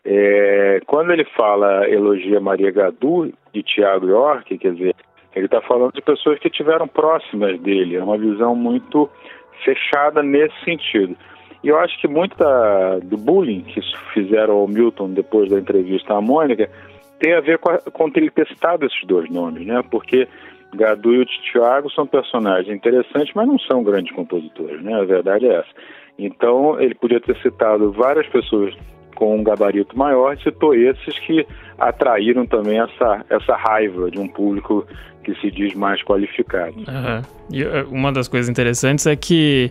É, 0.04 0.82
quando 0.88 1.12
ele 1.12 1.26
fala 1.36 1.88
elogia 1.88 2.40
Maria 2.40 2.72
Gadu 2.72 3.32
e 3.54 3.62
Tiago 3.62 4.08
York, 4.08 4.58
quer 4.58 4.74
dizer, 4.74 4.96
ele 5.36 5.46
está 5.46 5.62
falando 5.62 5.94
de 5.94 6.02
pessoas 6.02 6.40
que 6.40 6.48
estiveram 6.48 6.88
próximas 6.88 7.60
dele, 7.60 7.96
é 7.96 8.04
uma 8.04 8.18
visão 8.18 8.56
muito 8.56 9.10
fechada 9.64 10.24
nesse 10.24 10.56
sentido. 10.64 11.16
E 11.64 11.68
eu 11.68 11.78
acho 11.78 12.00
que 12.00 12.08
muito 12.08 12.38
da, 12.38 13.00
do 13.00 13.18
bullying 13.18 13.62
que 13.62 13.82
fizeram 14.14 14.56
ao 14.56 14.68
Milton 14.68 15.10
depois 15.10 15.50
da 15.50 15.60
entrevista 15.60 16.14
à 16.14 16.22
Mônica 16.22 16.70
tem 17.20 17.34
a 17.34 17.42
ver 17.42 17.58
com, 17.58 17.70
a, 17.70 17.78
com 17.80 18.10
ter 18.10 18.32
testado 18.32 18.86
esses 18.86 19.04
dois 19.04 19.30
nomes, 19.30 19.66
né? 19.66 19.84
Porque 19.92 20.28
Gadu 20.74 21.14
e 21.14 21.22
o 21.22 21.26
Thiago 21.26 21.92
são 21.92 22.06
personagens 22.06 22.76
interessantes, 22.76 23.34
mas 23.34 23.48
não 23.48 23.60
são 23.60 23.84
grandes 23.84 24.14
compositores, 24.14 24.82
né? 24.82 24.94
A 24.94 25.04
verdade 25.04 25.48
é 25.48 25.56
essa. 25.56 25.70
Então, 26.18 26.80
ele 26.80 26.94
podia 26.96 27.20
ter 27.20 27.38
citado 27.38 27.92
várias 27.92 28.28
pessoas 28.28 28.76
com 29.16 29.36
um 29.36 29.44
gabarito 29.44 29.98
maior 29.98 30.38
citou 30.38 30.74
esses 30.74 31.20
que 31.20 31.46
atraíram 31.78 32.46
também 32.46 32.80
essa, 32.80 33.26
essa 33.30 33.56
raiva 33.56 34.10
de 34.10 34.18
um 34.18 34.28
público 34.28 34.88
que 35.24 35.36
se 35.42 35.52
diz 35.52 35.74
mais 35.74 36.02
qualificado. 36.04 36.78
Uhum. 36.78 37.22
E 37.52 37.64
eh, 37.64 37.86
uma 37.90 38.14
das 38.14 38.30
coisas 38.30 38.50
interessantes 38.50 39.06
é 39.06 39.16
que 39.16 39.70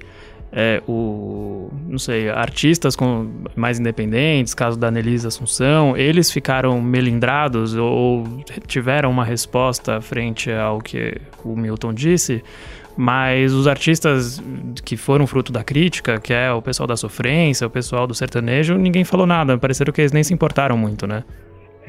é, 0.53 0.83
o, 0.89 1.71
não 1.87 1.99
sei, 1.99 2.29
artistas 2.31 2.97
com, 2.97 3.29
mais 3.55 3.79
independentes, 3.79 4.55
caso 4.55 4.79
da 4.79 4.89
Annelise 4.89 5.27
Assunção, 5.27 5.97
eles 5.97 6.33
ficaram 6.33 6.81
melindrados 6.81 7.75
ou 7.75 8.25
tiveram 8.67 9.11
uma 9.11 9.25
resposta 9.25 10.01
frente 10.01 10.51
ao 10.51 10.79
que 10.79 11.21
o 11.45 11.55
Milton 11.55 11.93
disse, 11.93 12.43
mas 12.97 13.53
os 13.53 13.69
artistas 13.69 14.43
que 14.85 14.97
foram 14.97 15.27
fruto 15.27 15.53
da 15.53 15.63
crítica, 15.63 16.19
que 16.19 16.33
é 16.33 16.51
o 16.53 16.61
pessoal 16.61 16.87
da 16.87 16.97
sofrência, 16.97 17.67
o 17.67 17.71
pessoal 17.71 18.07
do 18.07 18.15
sertanejo, 18.15 18.75
ninguém 18.75 19.05
falou 19.05 19.27
nada, 19.27 19.57
pareceram 19.59 19.93
que 19.93 20.01
eles 20.01 20.13
nem 20.13 20.25
se 20.25 20.35
importaram 20.35 20.77
muito, 20.77 21.07
né? 21.07 21.23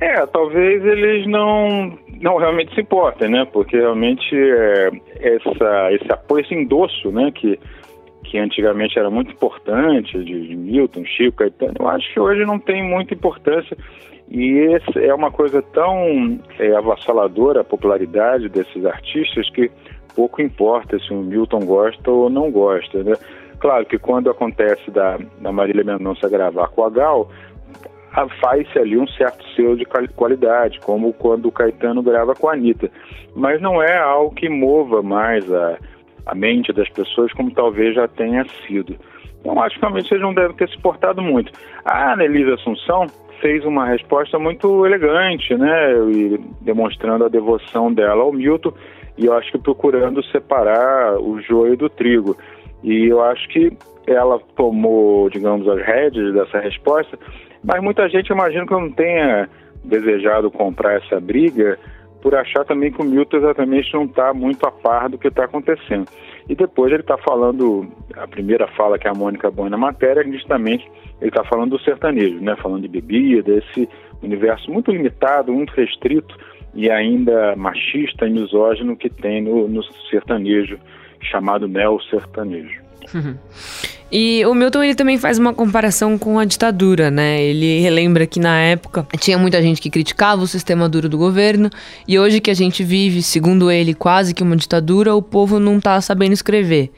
É, 0.01 0.25
talvez 0.27 0.85
eles 0.85 1.27
não, 1.27 1.97
não 2.21 2.37
realmente 2.37 2.73
se 2.73 2.81
importem, 2.81 3.29
né? 3.29 3.45
Porque 3.51 3.75
realmente 3.75 4.33
é, 4.33 4.91
essa, 5.19 5.91
esse 5.91 6.11
apoio, 6.11 6.45
esse 6.45 6.53
endosso, 6.53 7.11
né? 7.11 7.31
Que 7.35 7.59
que 8.29 8.37
antigamente 8.37 8.97
era 8.97 9.09
muito 9.09 9.31
importante, 9.31 10.23
de, 10.23 10.47
de 10.47 10.55
Milton, 10.55 11.03
Chico, 11.03 11.37
Caetano, 11.37 11.73
eu 11.79 11.87
acho 11.87 12.13
que 12.13 12.19
hoje 12.19 12.45
não 12.45 12.59
tem 12.59 12.83
muita 12.83 13.15
importância. 13.15 13.75
E 14.29 14.79
é 14.97 15.13
uma 15.13 15.31
coisa 15.31 15.59
tão 15.73 16.39
é, 16.59 16.75
avassaladora 16.75 17.61
a 17.61 17.63
popularidade 17.63 18.47
desses 18.47 18.85
artistas 18.85 19.49
que 19.49 19.71
pouco 20.15 20.39
importa 20.39 20.99
se 20.99 21.11
o 21.11 21.17
Milton 21.17 21.61
gosta 21.61 22.11
ou 22.11 22.29
não 22.29 22.51
gosta. 22.51 23.03
Né? 23.03 23.15
Claro 23.59 23.85
que 23.87 23.97
quando 23.97 24.29
acontece 24.29 24.91
da, 24.91 25.17
da 25.41 25.51
Marília 25.51 25.83
Mendonça 25.83 26.29
gravar 26.29 26.67
com 26.67 26.83
a 26.83 26.89
Gal, 26.91 27.31
faz-se 28.39 28.77
ali 28.77 28.99
um 28.99 29.07
certo 29.07 29.43
selo 29.55 29.75
de 29.75 29.85
qualidade, 29.85 30.79
como 30.81 31.11
quando 31.13 31.47
o 31.47 31.51
Caetano 31.51 32.03
grava 32.03 32.35
com 32.35 32.49
a 32.49 32.53
Anitta. 32.53 32.91
Mas 33.35 33.59
não 33.59 33.81
é 33.81 33.97
algo 33.97 34.35
que 34.35 34.47
mova 34.47 35.01
mais 35.01 35.51
a, 35.51 35.79
a 36.29 36.35
mente 36.35 36.71
das 36.71 36.89
pessoas, 36.89 37.31
como 37.33 37.51
talvez 37.51 37.95
já 37.95 38.07
tenha 38.07 38.45
sido. 38.67 38.95
Então, 39.39 39.61
acho 39.61 39.75
que 39.75 39.81
realmente 39.81 40.13
eles 40.13 40.21
não 40.21 40.33
devem 40.33 40.55
ter 40.55 40.69
se 40.69 40.77
portado 40.79 41.21
muito. 41.21 41.51
A 41.85 42.13
Anelise 42.13 42.51
Assunção 42.51 43.07
fez 43.41 43.63
uma 43.65 43.85
resposta 43.85 44.37
muito 44.37 44.85
elegante, 44.85 45.55
né, 45.55 45.93
e 46.11 46.37
demonstrando 46.61 47.25
a 47.25 47.29
devoção 47.29 47.91
dela 47.93 48.21
ao 48.21 48.33
Milton, 48.33 48.73
e 49.17 49.25
eu 49.25 49.33
acho 49.33 49.51
que 49.51 49.57
procurando 49.57 50.23
separar 50.25 51.17
o 51.19 51.39
joio 51.41 51.77
do 51.77 51.89
trigo. 51.89 52.37
E 52.83 53.07
eu 53.07 53.21
acho 53.23 53.47
que 53.49 53.71
ela 54.07 54.39
tomou, 54.55 55.29
digamos, 55.29 55.67
as 55.67 55.81
rédeas 55.81 56.33
dessa 56.33 56.59
resposta, 56.59 57.17
mas 57.63 57.81
muita 57.81 58.09
gente 58.09 58.31
imagina 58.31 58.65
que 58.65 58.73
não 58.73 58.91
tenha 58.91 59.49
desejado 59.83 60.51
comprar 60.51 60.95
essa 60.95 61.19
briga 61.19 61.77
por 62.21 62.35
achar 62.35 62.65
também 62.65 62.91
que 62.91 63.01
o 63.01 63.05
Milton 63.05 63.37
exatamente 63.37 63.93
não 63.93 64.05
está 64.05 64.33
muito 64.33 64.65
a 64.65 64.71
par 64.71 65.09
do 65.09 65.17
que 65.17 65.27
está 65.27 65.45
acontecendo. 65.45 66.07
E 66.47 66.55
depois 66.55 66.91
ele 66.91 67.01
está 67.01 67.17
falando, 67.17 67.87
a 68.15 68.27
primeira 68.27 68.67
fala 68.69 68.97
que 68.97 69.07
a 69.07 69.13
Mônica 69.13 69.51
põe 69.51 69.69
na 69.69 69.77
matéria, 69.77 70.23
justamente 70.23 70.89
ele 71.21 71.29
está 71.29 71.43
falando 71.43 71.71
do 71.71 71.83
sertanejo, 71.83 72.39
né? 72.39 72.55
falando 72.57 72.81
de 72.81 72.87
bebida, 72.87 73.51
esse 73.51 73.87
universo 74.21 74.71
muito 74.71 74.91
limitado, 74.91 75.53
muito 75.53 75.71
restrito 75.71 76.35
e 76.73 76.89
ainda 76.89 77.55
machista 77.55 78.27
e 78.27 78.31
misógino 78.31 78.95
que 78.95 79.09
tem 79.09 79.41
no, 79.41 79.67
no 79.67 79.83
sertanejo, 80.09 80.79
chamado 81.21 81.67
neo-sertanejo. 81.67 82.81
E 84.11 84.43
o 84.45 84.55
Milton 84.55 84.83
ele 84.83 84.95
também 84.95 85.19
faz 85.19 85.37
uma 85.37 85.53
comparação 85.53 86.17
com 86.17 86.39
a 86.39 86.45
ditadura, 86.45 87.11
né? 87.11 87.41
Ele 87.41 87.79
relembra 87.79 88.25
que 88.25 88.39
na 88.39 88.57
época 88.59 89.05
tinha 89.19 89.37
muita 89.37 89.61
gente 89.61 89.79
que 89.79 89.89
criticava 89.89 90.41
o 90.41 90.47
sistema 90.47 90.89
duro 90.89 91.07
do 91.07 91.17
governo 91.17 91.69
e 92.07 92.17
hoje 92.17 92.39
que 92.39 92.49
a 92.49 92.55
gente 92.55 92.83
vive, 92.83 93.21
segundo 93.21 93.69
ele, 93.69 93.93
quase 93.93 94.33
que 94.33 94.41
uma 94.41 94.55
ditadura, 94.55 95.13
o 95.13 95.21
povo 95.21 95.59
não 95.59 95.79
tá 95.79 96.01
sabendo 96.01 96.33
escrever. 96.33 96.91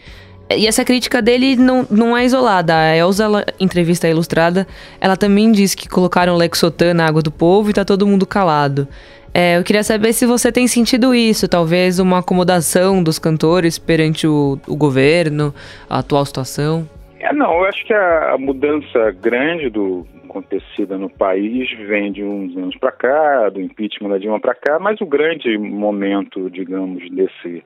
E 0.58 0.68
essa 0.68 0.84
crítica 0.84 1.22
dele 1.22 1.56
não, 1.56 1.86
não 1.90 2.16
é 2.16 2.26
isolada. 2.26 2.76
A 2.76 2.96
Elza, 2.96 3.24
ela, 3.26 3.46
entrevista 3.60 4.08
ilustrada, 4.08 4.68
ela 5.00 5.18
também 5.18 5.52
diz 5.52 5.76
que 5.76 5.88
colocaram 5.88 6.36
Lexotan 6.36 6.94
na 6.94 7.06
água 7.06 7.22
do 7.22 7.32
povo 7.32 7.70
e 7.70 7.74
tá 7.74 7.84
todo 7.84 8.08
mundo 8.08 8.26
calado. 8.26 8.88
É, 9.34 9.58
eu 9.58 9.64
queria 9.64 9.84
saber 9.84 10.12
se 10.12 10.26
você 10.26 10.52
tem 10.52 10.68
sentido 10.68 11.16
isso, 11.16 11.48
talvez 11.48 12.00
uma 12.00 12.20
acomodação 12.20 13.02
dos 13.02 13.18
cantores 13.18 13.78
perante 13.78 14.28
o, 14.28 14.60
o 14.68 14.76
governo, 14.76 15.54
a 15.90 16.00
atual 16.00 16.26
situação. 16.26 16.88
É, 17.22 17.32
não, 17.34 17.54
eu 17.54 17.66
acho 17.66 17.86
que 17.86 17.94
a, 17.94 18.36
mudança 18.40 19.12
grande 19.12 19.70
do 19.70 20.08
acontecida 20.26 20.98
no 20.98 21.08
país 21.08 21.70
vem 21.88 22.12
de 22.12 22.24
uns 22.24 22.58
anos 22.58 22.76
para 22.78 22.92
cá, 22.92 23.50
do 23.50 23.62
impeachment 23.62 24.10
da 24.10 24.18
Dilma 24.18 24.40
para 24.40 24.56
cá, 24.56 24.80
mas 24.80 25.00
o 25.02 25.06
grande 25.06 25.56
momento, 25.56 26.50
digamos, 26.50 27.08
desse 27.12 27.64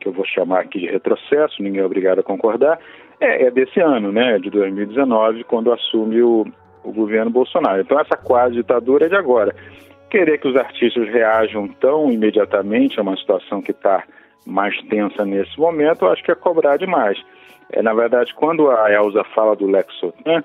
que 0.00 0.08
eu 0.08 0.12
vou 0.12 0.24
chamar 0.24 0.60
aqui 0.60 0.80
de 0.80 0.86
retrocesso, 0.86 1.62
ninguém 1.62 1.80
é 1.80 1.84
obrigado 1.84 2.18
a 2.18 2.24
concordar, 2.24 2.78
é, 3.20 3.44
é 3.44 3.50
desse 3.52 3.78
ano, 3.78 4.10
né, 4.10 4.38
de 4.40 4.50
2019, 4.50 5.44
quando 5.44 5.72
assume 5.72 6.20
o, 6.20 6.44
o 6.82 6.92
governo 6.92 7.30
Bolsonaro. 7.30 7.80
Então 7.80 8.00
essa 8.00 8.16
quase 8.16 8.56
ditadura 8.56 9.06
é 9.06 9.08
de 9.08 9.16
agora. 9.16 9.54
Querer 10.10 10.38
que 10.38 10.48
os 10.48 10.56
artistas 10.56 11.08
reajam 11.08 11.68
tão 11.68 12.10
imediatamente 12.10 12.98
a 12.98 13.02
uma 13.02 13.16
situação 13.16 13.62
que 13.62 13.70
está 13.70 14.02
mais 14.44 14.76
tensa 14.88 15.24
nesse 15.24 15.56
momento, 15.56 16.04
eu 16.04 16.10
acho 16.10 16.24
que 16.24 16.32
é 16.32 16.34
cobrar 16.34 16.78
demais. 16.78 17.22
É, 17.72 17.82
na 17.82 17.92
verdade, 17.92 18.34
quando 18.34 18.70
a 18.70 18.90
Elza 18.90 19.24
fala 19.34 19.54
do 19.54 19.66
Lexotan, 19.66 20.42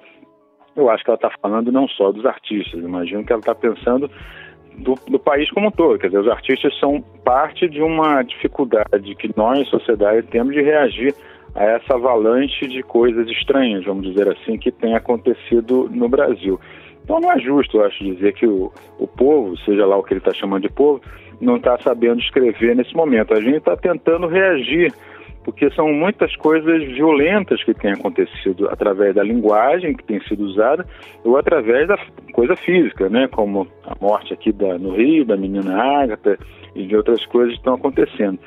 eu 0.76 0.90
acho 0.90 1.04
que 1.04 1.10
ela 1.10 1.16
está 1.16 1.32
falando 1.42 1.72
não 1.72 1.88
só 1.88 2.12
dos 2.12 2.26
artistas, 2.26 2.82
imagino 2.82 3.24
que 3.24 3.32
ela 3.32 3.40
está 3.40 3.54
pensando 3.54 4.10
do, 4.78 4.96
do, 5.08 5.20
país 5.20 5.50
como 5.52 5.68
um 5.68 5.72
todo. 5.72 6.00
Quer 6.00 6.08
dizer, 6.08 6.20
os 6.20 6.28
artistas 6.28 6.78
são 6.80 7.02
parte 7.24 7.68
de 7.70 7.82
uma 7.82 8.24
dificuldade 8.24 9.16
que 9.16 9.32
nós, 9.36 9.68
sociedade, 9.70 10.28
temos 10.28 10.54
de 10.54 10.62
reagir 10.62 11.14
a 11.56 11.64
essa 11.64 11.94
avalanche 11.94 12.68
de 12.68 12.82
coisas 12.82 13.28
estranhas, 13.30 13.86
vamos 13.86 14.08
dizer 14.08 14.28
assim, 14.28 14.58
que 14.58 14.72
tem 14.72 14.96
acontecido 14.96 15.88
no 15.92 16.10
Brasil. 16.10 16.60
Então 17.04 17.20
não 17.20 17.32
é 17.32 17.40
justo, 17.40 17.78
eu 17.78 17.86
acho, 17.86 18.04
dizer 18.04 18.34
que 18.34 18.48
o, 18.48 18.72
o 18.98 19.06
povo, 19.06 19.56
seja 19.58 19.86
lá 19.86 19.98
o 19.98 20.04
que 20.04 20.14
ele 20.14 20.20
está 20.20 20.34
chamando 20.34 20.64
de 20.64 20.70
povo, 20.70 21.02
não 21.40 21.58
está 21.58 21.78
sabendo 21.80 22.20
escrever 22.20 22.76
nesse 22.76 22.96
momento. 22.96 23.34
A 23.34 23.42
gente 23.42 23.58
está 23.58 23.76
tentando 23.76 24.28
reagir 24.28 24.92
porque 25.44 25.70
são 25.72 25.92
muitas 25.92 26.36
coisas 26.38 26.84
violentas 26.84 27.64
que 27.64 27.74
têm 27.74 27.92
acontecido 27.92 28.70
através 28.70 29.14
da 29.16 29.24
linguagem 29.24 29.96
que 29.96 30.04
tem 30.04 30.22
sido 30.22 30.44
usada 30.44 30.86
ou 31.24 31.38
através 31.38 31.88
da 31.88 31.98
coisa 32.32 32.56
física, 32.56 33.10
né, 33.10 33.28
como 33.28 33.68
a 33.86 33.96
morte 34.00 34.34
aqui 34.34 34.52
da, 34.52 34.78
no 34.78 34.96
Rio 34.96 35.26
da 35.26 35.36
menina 35.36 36.02
Ágata 36.02 36.38
e 36.76 36.86
de 36.86 36.96
outras 36.96 37.26
coisas 37.26 37.54
que 37.54 37.60
estão 37.60 37.76
acontecendo. 37.76 38.40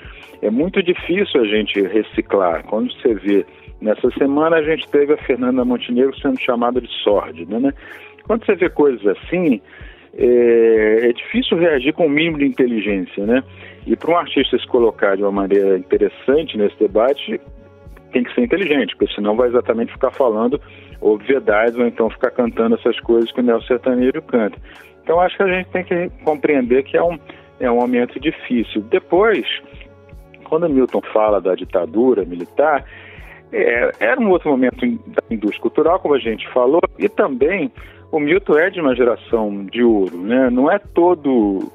É 0.43 0.51
muito 0.51 0.83
difícil 0.83 1.41
a 1.41 1.47
gente 1.47 1.81
reciclar. 1.81 2.65
Quando 2.65 2.93
você 2.93 3.15
vê 3.15 3.47
nessa 3.81 4.11
semana 4.13 4.57
a 4.57 4.63
gente 4.63 4.89
teve 4.89 5.13
a 5.13 5.19
Fernanda 5.19 5.65
Montenegro 5.65 6.19
sendo 6.21 6.41
chamada 6.41 6.81
de 6.81 6.89
sórdida, 7.03 7.59
né? 7.59 7.73
Quando 8.27 8.45
você 8.45 8.57
vê 8.57 8.69
coisas 8.69 9.07
assim, 9.07 9.61
é, 10.18 11.09
é 11.09 11.12
difícil 11.12 11.59
reagir 11.59 11.92
com 11.92 12.07
o 12.07 12.11
mínimo 12.11 12.38
de 12.38 12.46
inteligência, 12.46 13.24
né? 13.24 13.42
E 13.87 13.94
para 13.94 14.11
um 14.11 14.16
artista 14.16 14.59
se 14.59 14.66
colocar 14.66 15.16
de 15.16 15.22
uma 15.22 15.33
maneira 15.33 15.79
interessante 15.79 16.57
nesse 16.57 16.76
debate, 16.79 17.40
tem 18.12 18.24
que 18.24 18.35
ser 18.35 18.42
inteligente, 18.42 18.96
porque 18.96 19.14
senão 19.14 19.37
vai 19.37 19.48
exatamente 19.48 19.92
ficar 19.92 20.11
falando 20.11 20.61
obviedades 21.00 21.76
ou 21.79 21.87
então 21.87 22.09
ficar 22.09 22.31
cantando 22.31 22.76
essas 22.76 22.98
coisas 23.00 23.31
que 23.31 23.40
o 23.40 23.42
Nelson 23.42 23.66
Sertanejo 23.66 24.22
canta. 24.22 24.59
Então 25.02 25.20
acho 25.20 25.37
que 25.37 25.42
a 25.42 25.48
gente 25.48 25.68
tem 25.68 25.85
que 25.85 26.11
compreender 26.24 26.83
que 26.83 26.96
é 26.96 27.02
um, 27.02 27.18
é 27.61 27.70
um 27.70 27.76
momento 27.76 28.18
difícil. 28.18 28.81
Depois, 28.83 29.46
quando 30.44 30.68
Milton 30.68 31.02
fala 31.12 31.40
da 31.40 31.55
ditadura 31.55 32.24
militar, 32.24 32.85
é, 33.52 33.92
era 34.00 34.20
um 34.20 34.31
outro 34.31 34.50
momento 34.50 34.85
da 34.85 35.22
indústria 35.31 35.62
cultural, 35.62 36.00
como 36.00 36.14
a 36.14 36.18
gente 36.18 36.48
falou, 36.48 36.81
e 36.98 37.09
também 37.09 37.70
o 38.11 38.21
Milton 38.21 38.59
é 38.59 38.71
de 38.71 38.81
uma 38.81 38.95
geração 38.95 39.64
de 39.64 39.83
ouro, 39.83 40.16
né? 40.16 40.51
Não 40.51 40.71
é 40.71 40.79
todo 40.79 41.71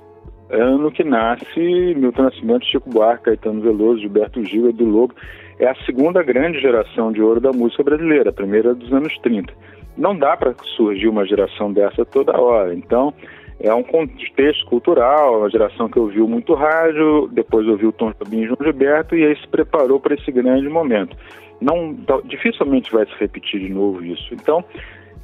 ano 0.49 0.91
que 0.91 1.03
nasce 1.03 1.95
Milton 1.95 2.23
Nascimento, 2.23 2.65
Chico 2.65 2.89
Buarque, 2.89 3.25
Caetano 3.25 3.61
Veloso, 3.61 4.01
Gilberto 4.01 4.43
Gil, 4.43 4.69
Edu 4.69 4.85
Lobo. 4.85 5.15
É 5.59 5.67
a 5.67 5.75
segunda 5.85 6.23
grande 6.23 6.59
geração 6.59 7.11
de 7.11 7.21
ouro 7.21 7.39
da 7.39 7.51
música 7.51 7.83
brasileira, 7.83 8.29
a 8.29 8.33
primeira 8.33 8.73
dos 8.73 8.91
anos 8.91 9.17
30. 9.19 9.53
Não 9.97 10.17
dá 10.17 10.35
para 10.35 10.55
surgir 10.75 11.07
uma 11.07 11.25
geração 11.25 11.71
dessa 11.71 12.03
toda 12.03 12.39
hora. 12.39 12.73
Então, 12.73 13.13
é 13.59 13.73
um 13.73 13.83
contexto 13.83 14.65
cultural, 14.65 15.39
uma 15.39 15.49
geração 15.49 15.87
que 15.87 15.99
ouviu 15.99 16.27
muito 16.27 16.53
rádio, 16.55 17.29
depois 17.31 17.67
ouviu 17.67 17.91
Tom 17.91 18.11
Jobim 18.19 18.41
e 18.41 18.47
João 18.47 18.57
Gilberto 18.59 19.15
e 19.15 19.23
aí 19.23 19.35
se 19.37 19.47
preparou 19.47 19.99
para 19.99 20.15
esse 20.15 20.31
grande 20.31 20.67
momento. 20.67 21.15
Não, 21.61 21.95
dificilmente 22.25 22.91
vai 22.91 23.05
se 23.05 23.13
repetir 23.19 23.59
de 23.59 23.69
novo 23.69 24.03
isso. 24.03 24.33
Então, 24.33 24.65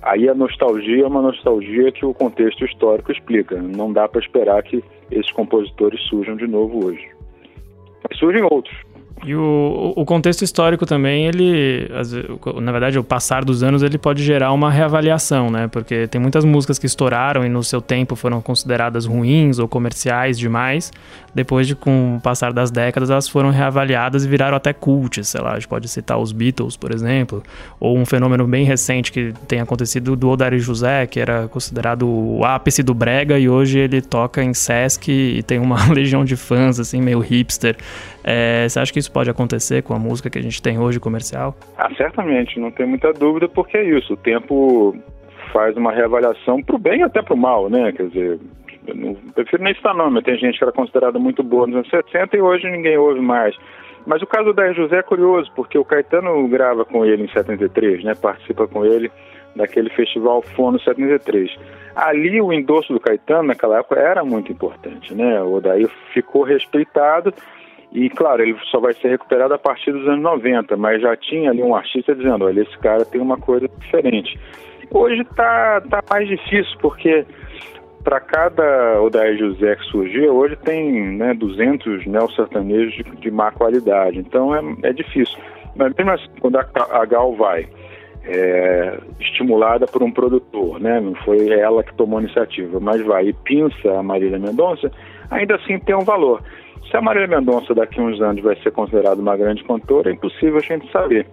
Aí 0.02 0.30
a 0.30 0.34
nostalgia 0.34 1.04
é 1.04 1.08
uma 1.08 1.22
nostalgia 1.22 1.92
que 1.92 2.06
o 2.06 2.14
contexto 2.14 2.64
histórico 2.64 3.12
explica. 3.12 3.60
Não 3.60 3.92
dá 3.92 4.08
para 4.08 4.22
esperar 4.22 4.62
que 4.64 4.84
esses 5.12 5.32
compositores 5.32 6.02
surjam 6.08 6.36
de 6.36 6.48
novo 6.48 6.86
hoje. 6.86 7.08
Mas 8.08 8.18
surgem 8.20 8.44
outros. 8.44 8.76
E 9.26 9.36
o, 9.36 9.94
o 9.96 10.06
contexto 10.06 10.44
histórico 10.44 10.86
também, 10.86 11.26
ele, 11.26 11.90
na 12.62 12.72
verdade, 12.72 13.00
o 13.00 13.04
passar 13.04 13.44
dos 13.44 13.64
anos, 13.64 13.82
ele 13.82 13.98
pode 13.98 14.24
gerar 14.24 14.52
uma 14.52 14.70
reavaliação, 14.70 15.50
né? 15.50 15.68
Porque 15.68 16.08
tem 16.08 16.22
muitas 16.22 16.46
músicas 16.46 16.78
que 16.78 16.86
estouraram 16.86 17.44
e 17.44 17.50
no 17.50 17.64
seu 17.64 17.82
tempo 17.82 18.16
foram 18.16 18.42
consideradas 18.42 19.06
ruins 19.06 19.58
ou 19.58 19.68
comerciais 19.68 20.38
demais. 20.38 20.92
Depois 21.34 21.68
de, 21.68 21.76
com 21.76 22.18
o 22.18 22.22
passar 22.22 22.52
das 22.54 22.72
décadas, 22.72 23.10
elas 23.10 23.28
foram 23.28 23.50
reavaliadas 23.50 24.26
e 24.26 24.28
viraram 24.28 24.58
até 24.58 24.74
cults, 24.74 25.28
sei 25.28 25.42
lá, 25.42 25.52
a 25.52 25.56
gente 25.56 25.68
pode 25.68 25.88
citar 25.88 26.18
os 26.18 26.32
Beatles, 26.32 26.76
por 26.76 26.92
exemplo, 26.92 27.44
ou 27.80 27.98
um 27.98 28.06
fenômeno 28.06 28.48
bem 28.48 28.66
recente 28.66 29.12
que 29.12 29.34
tem 29.48 29.60
acontecido 29.60 30.16
do 30.16 30.30
Odair 30.30 30.58
José, 30.58 31.06
que 31.06 31.20
era 31.20 31.48
considerado 31.48 32.08
o 32.08 32.44
ápice 32.44 32.82
do 32.82 32.94
brega 32.94 33.38
e 33.38 33.48
hoje 33.48 33.78
ele 33.78 34.02
toca 34.02 34.44
em 34.44 34.54
Sesc 34.54 35.12
e 35.12 35.44
tem 35.44 35.60
uma 35.60 35.78
legião 35.94 36.26
de 36.26 36.36
fãs, 36.36 36.80
assim, 36.80 37.02
meio 37.02 37.20
hipster. 37.20 37.78
É, 38.30 38.68
você 38.68 38.78
acha 38.78 38.92
que 38.92 39.00
isso 39.00 39.10
pode 39.10 39.30
acontecer 39.30 39.82
com 39.84 39.94
a 39.94 40.00
música 40.00 40.30
que 40.30 40.38
a 40.38 40.42
gente 40.42 40.62
tem 40.62 40.78
hoje 40.78 41.00
comercial? 41.00 41.56
Ah, 41.78 41.90
certamente, 41.96 42.60
não 42.60 42.70
tem 42.70 42.86
muita 42.86 43.14
dúvida, 43.14 43.48
porque 43.48 43.78
é 43.78 43.86
isso. 43.86 44.16
O 44.16 44.18
tempo 44.18 44.94
faz 45.54 45.78
uma 45.78 45.94
reavaliação 45.94 46.62
para 46.62 46.76
o 46.76 46.80
bem 46.80 47.00
e 47.00 47.04
até 47.04 47.22
para 47.22 47.34
o 47.34 47.38
mal, 47.38 47.70
né? 47.70 47.90
Quer 47.94 48.10
dizer, 48.10 48.40
eu 48.86 48.96
não, 48.96 49.16
prefiro 49.34 49.64
nem 49.64 49.74
citar 49.74 49.96
nome. 49.96 50.22
Tem 50.22 50.38
gente 50.38 50.58
que 50.58 50.64
era 50.66 50.74
considerada 50.74 51.18
muito 51.18 51.42
boa 51.42 51.68
nos 51.68 51.78
anos 51.78 51.90
60 51.90 52.36
e 52.36 52.42
hoje 52.42 52.70
ninguém 52.70 52.98
ouve 52.98 53.22
mais. 53.22 53.56
Mas 54.06 54.22
o 54.22 54.28
caso 54.28 54.52
da 54.52 54.74
José 54.74 54.98
é 54.98 55.04
curioso, 55.04 55.50
porque 55.56 55.78
o 55.78 55.86
Caetano 55.86 56.46
grava 56.50 56.84
com 56.84 57.06
ele 57.06 57.24
em 57.24 57.30
73, 57.30 58.04
né? 58.04 58.14
Participa 58.14 58.68
com 58.68 58.86
ele 58.86 59.10
daquele 59.56 59.90
festival 59.92 60.42
Fono 60.42 60.78
73. 60.82 61.50
Ali 61.96 62.42
o 62.42 62.52
endosso 62.52 62.92
do 62.92 63.00
Caetano 63.00 63.48
naquela 63.48 63.80
época 63.80 63.98
era 63.98 64.26
muito 64.26 64.52
importante, 64.52 65.16
né? 65.16 65.42
O 65.42 65.54
Odair 65.54 65.90
ficou 66.14 66.44
respeitado 66.44 67.34
e, 67.92 68.10
claro, 68.10 68.42
ele 68.42 68.56
só 68.70 68.80
vai 68.80 68.94
ser 68.94 69.10
recuperado 69.10 69.54
a 69.54 69.58
partir 69.58 69.92
dos 69.92 70.08
anos 70.08 70.22
90, 70.22 70.76
mas 70.76 71.02
já 71.02 71.16
tinha 71.16 71.50
ali 71.50 71.64
um 71.64 71.76
artista 71.76 72.14
dizendo: 72.14 72.46
olha, 72.46 72.62
esse 72.62 72.78
cara 72.80 73.06
tem 73.06 73.22
uma 73.22 73.38
coisa 73.38 73.68
diferente. 73.80 74.40
Hoje 74.92 75.22
está 75.22 75.82
tá 75.82 76.04
mais 76.10 76.28
difícil, 76.28 76.78
porque 76.80 77.26
para 78.04 78.20
cada 78.20 79.02
Odair 79.02 79.38
José 79.38 79.76
que 79.76 79.86
surgiu, 79.86 80.34
hoje 80.34 80.56
tem 80.58 81.18
né, 81.18 81.34
200 81.34 82.06
neo-sertanejos 82.06 82.94
de, 82.94 83.04
de 83.04 83.32
má 83.32 83.52
qualidade. 83.52 84.20
Então 84.20 84.56
é, 84.56 84.62
é 84.84 84.94
difícil. 84.94 85.38
Mas 85.76 85.94
mesmo 85.94 86.12
assim, 86.12 86.28
quando 86.40 86.58
a, 86.58 86.66
a 86.92 87.06
Gal 87.06 87.34
vai, 87.36 87.68
é, 88.28 88.98
estimulada 89.20 89.86
por 89.88 90.04
um 90.04 90.12
produtor, 90.12 90.80
né? 90.80 91.00
não 91.00 91.16
foi 91.16 91.50
ela 91.50 91.84
que 91.84 91.94
tomou 91.96 92.20
a 92.20 92.22
iniciativa, 92.22 92.80
mas 92.80 93.02
vai 93.06 93.28
e 93.28 93.34
pinça 93.34 93.92
a 93.98 94.04
Marília 94.04 94.40
Mendonça, 94.40 94.92
ainda 95.30 95.56
assim 95.56 95.80
tem 95.80 95.96
um 95.96 96.04
valor. 96.04 96.42
Se 96.90 96.96
a 96.96 97.02
Marília 97.02 97.28
Mendonça 97.28 97.74
daqui 97.74 98.00
a 98.00 98.04
uns 98.04 98.22
anos 98.22 98.42
vai 98.42 98.56
ser 98.62 98.72
considerada 98.72 99.22
uma 99.22 99.36
grande 99.36 99.64
cantora, 99.64 100.10
é 100.10 100.14
impossível 100.14 100.58
a 100.58 100.62
gente 100.62 100.90
saber. 100.92 101.28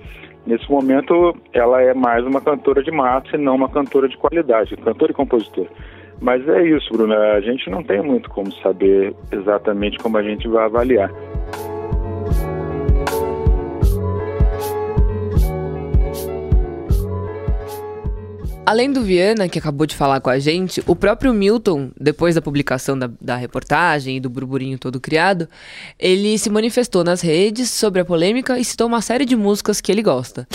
Nesse 0.47 0.71
momento, 0.71 1.35
ela 1.53 1.81
é 1.81 1.95
mais 1.95 2.25
uma 2.27 2.41
cantora 2.41 2.83
de 2.83 2.91
massa 2.91 3.35
e 3.35 3.39
não 3.39 3.55
uma 3.55 3.69
cantora 3.69 4.09
de 4.09 4.17
qualidade, 4.17 4.77
cantora 4.77 5.13
e 5.13 5.15
compositor. 5.15 5.67
Mas 6.21 6.47
é 6.49 6.63
isso, 6.63 6.93
Bruno, 6.93 7.15
a 7.15 7.41
gente 7.41 7.69
não 7.71 7.83
tem 7.83 8.03
muito 8.03 8.29
como 8.31 8.53
saber 8.55 9.15
exatamente 9.33 9.99
como 9.99 10.19
a 10.19 10.23
gente 10.23 10.47
vai 10.49 10.65
avaliar. 10.65 11.11
Além 18.67 18.91
do 18.91 19.03
Viana, 19.03 19.47
que 19.47 19.59
acabou 19.59 19.87
de 19.87 19.95
falar 19.95 20.21
com 20.21 20.31
a 20.31 20.39
gente, 20.39 20.83
o 20.87 20.97
próprio 20.97 21.35
Milton, 21.35 21.91
depois 22.01 22.35
da 22.35 22.41
publicação 22.41 22.99
da, 22.99 23.11
da, 23.21 23.37
reportagem 23.37 24.17
e 24.17 24.21
do 24.21 24.31
burburinho 24.31 24.79
todo 24.79 24.99
criado, 24.99 25.47
ele 25.99 26.39
se 26.39 26.49
manifestou 26.49 27.05
nas 27.05 27.21
redes 27.21 27.69
sobre 27.69 28.01
a 28.01 28.05
polêmica 28.07 28.59
e 28.59 28.65
citou 28.65 28.87
uma 28.87 29.03
série 29.03 29.27
de 29.27 29.37
músicas 29.37 29.83
que 29.83 29.93
ele 29.93 30.03
gosta. 30.03 30.49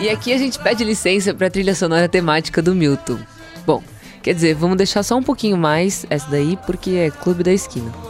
E 0.00 0.08
aqui 0.08 0.32
a 0.32 0.38
gente 0.38 0.58
pede 0.58 0.82
licença 0.82 1.34
para 1.34 1.48
a 1.48 1.50
trilha 1.50 1.74
sonora 1.74 2.08
temática 2.08 2.62
do 2.62 2.74
Milton. 2.74 3.18
Bom, 3.66 3.82
quer 4.22 4.34
dizer, 4.34 4.54
vamos 4.54 4.78
deixar 4.78 5.02
só 5.02 5.14
um 5.16 5.22
pouquinho 5.22 5.58
mais 5.58 6.06
essa 6.08 6.30
daí, 6.30 6.58
porque 6.64 6.92
é 6.92 7.10
Clube 7.10 7.42
da 7.42 7.52
Esquina. 7.52 8.03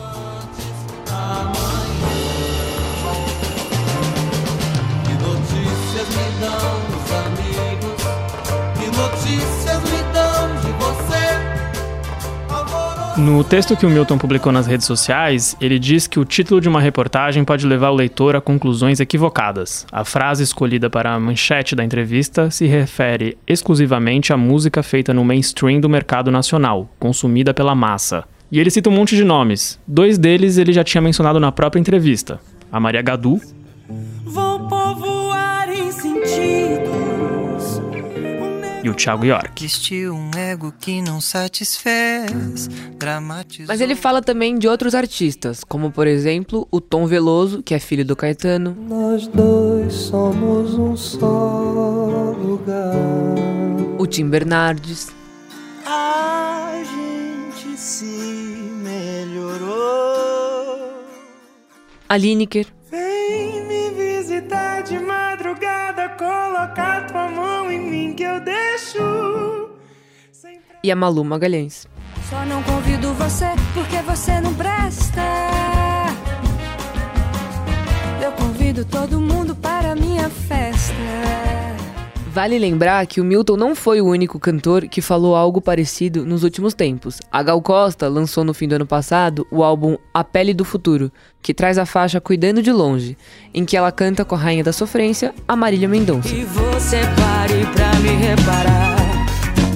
No 13.24 13.42
texto 13.42 13.74
que 13.74 13.86
o 13.86 13.90
Milton 13.90 14.18
publicou 14.18 14.52
nas 14.52 14.66
redes 14.66 14.86
sociais, 14.86 15.56
ele 15.58 15.78
diz 15.78 16.06
que 16.06 16.20
o 16.20 16.26
título 16.26 16.60
de 16.60 16.68
uma 16.68 16.78
reportagem 16.78 17.42
pode 17.42 17.66
levar 17.66 17.88
o 17.88 17.94
leitor 17.94 18.36
a 18.36 18.40
conclusões 18.40 19.00
equivocadas. 19.00 19.86
A 19.90 20.04
frase 20.04 20.42
escolhida 20.42 20.90
para 20.90 21.14
a 21.14 21.18
manchete 21.18 21.74
da 21.74 21.82
entrevista 21.82 22.50
se 22.50 22.66
refere 22.66 23.38
exclusivamente 23.46 24.30
à 24.30 24.36
música 24.36 24.82
feita 24.82 25.14
no 25.14 25.24
mainstream 25.24 25.80
do 25.80 25.88
mercado 25.88 26.30
nacional, 26.30 26.86
consumida 27.00 27.54
pela 27.54 27.74
massa. 27.74 28.24
E 28.52 28.60
ele 28.60 28.70
cita 28.70 28.90
um 28.90 28.92
monte 28.92 29.16
de 29.16 29.24
nomes. 29.24 29.80
Dois 29.88 30.18
deles 30.18 30.58
ele 30.58 30.74
já 30.74 30.84
tinha 30.84 31.00
mencionado 31.00 31.40
na 31.40 31.50
própria 31.50 31.80
entrevista: 31.80 32.38
a 32.70 32.78
Maria 32.78 33.00
Gadu 33.00 33.40
Vou 34.26 34.68
povoar 34.68 35.70
em 35.70 35.90
sentidos. 35.90 36.93
E 38.84 38.88
o 38.90 38.94
Thiago 38.94 39.24
York. 39.24 39.64
Existe 39.64 40.08
um 40.08 40.30
ego 40.36 40.72
que 40.78 41.00
não 41.02 41.20
satisfez. 41.20 42.68
Dramatizou. 42.98 43.66
Mas 43.68 43.80
ele 43.80 43.96
fala 43.96 44.20
também 44.22 44.58
de 44.58 44.68
outros 44.68 44.94
artistas, 44.94 45.64
como 45.64 45.90
por 45.90 46.06
exemplo 46.06 46.68
o 46.70 46.80
Tom 46.80 47.06
Veloso, 47.06 47.62
que 47.62 47.74
é 47.74 47.78
filho 47.80 48.04
do 48.04 48.14
Caetano, 48.14 48.76
Nós 48.88 49.26
dois 49.26 49.92
somos 49.94 50.74
um 50.74 50.94
só 50.96 52.34
lugar. 52.38 52.94
o 53.98 54.06
Tim 54.06 54.28
Bernardes, 54.28 55.10
A 55.86 56.82
gente 56.84 57.78
se 57.80 58.04
melhorou. 59.64 61.02
a 62.08 62.16
Lineker, 62.16 62.66
Vem 62.90 63.64
me 63.66 63.90
visitar 63.90 64.82
de 64.82 64.98
e 70.84 70.92
a 70.92 70.96
Malu 70.96 71.24
Magalhães. 71.24 71.88
Só 72.28 72.44
não 72.44 72.62
convido 72.62 73.14
você 73.14 73.46
porque 73.72 73.96
você 74.02 74.38
não 74.38 74.52
presta. 74.52 75.22
Eu 78.22 78.30
convido 78.32 78.84
todo 78.84 79.18
mundo 79.18 79.56
para 79.56 79.94
minha 79.96 80.28
festa. 80.28 80.92
Vale 82.30 82.58
lembrar 82.58 83.06
que 83.06 83.20
o 83.20 83.24
Milton 83.24 83.56
não 83.56 83.74
foi 83.74 84.00
o 84.00 84.06
único 84.06 84.38
cantor 84.40 84.88
que 84.88 85.00
falou 85.00 85.36
algo 85.36 85.60
parecido 85.60 86.26
nos 86.26 86.42
últimos 86.42 86.74
tempos. 86.74 87.20
A 87.32 87.42
Gal 87.42 87.62
Costa 87.62 88.08
lançou 88.08 88.44
no 88.44 88.52
fim 88.52 88.68
do 88.68 88.74
ano 88.74 88.86
passado 88.86 89.46
o 89.50 89.62
álbum 89.62 89.96
A 90.12 90.22
Pele 90.22 90.52
do 90.52 90.64
Futuro, 90.64 91.10
que 91.40 91.54
traz 91.54 91.78
a 91.78 91.86
faixa 91.86 92.20
Cuidando 92.20 92.60
de 92.60 92.72
Longe, 92.72 93.16
em 93.54 93.64
que 93.64 93.76
ela 93.76 93.92
canta 93.92 94.24
com 94.24 94.34
a 94.34 94.38
rainha 94.38 94.64
da 94.64 94.72
sofrência, 94.72 95.32
a 95.46 95.54
Marília 95.54 95.88
Mendonça. 95.88 96.28
E 96.34 96.44
você 96.44 97.00
pare 97.16 97.64
pra 97.72 97.94
me 98.00 98.10
reparar. 98.26 99.03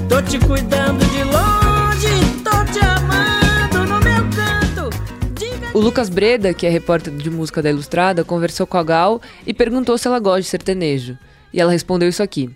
Tô 0.08 0.22
te 0.22 0.38
cuidando 0.38 1.04
de 1.10 1.22
longe, 1.22 2.42
tô 2.42 2.64
te 2.72 2.80
amando 2.80 3.84
no 3.86 4.00
meu 4.00 4.24
canto. 4.34 4.90
Diga 5.34 5.68
O 5.74 5.80
Lucas 5.80 6.08
Breda, 6.08 6.54
que 6.54 6.66
é 6.66 6.70
repórter 6.70 7.14
de 7.14 7.30
música 7.30 7.62
da 7.62 7.70
Ilustrada, 7.70 8.24
conversou 8.24 8.66
com 8.66 8.78
a 8.78 8.82
Gal 8.82 9.20
e 9.46 9.52
perguntou 9.52 9.98
se 9.98 10.08
ela 10.08 10.18
gosta 10.18 10.40
de 10.40 10.46
sertanejo. 10.46 11.18
E 11.52 11.60
ela 11.60 11.72
respondeu 11.72 12.08
isso 12.08 12.22
aqui. 12.22 12.50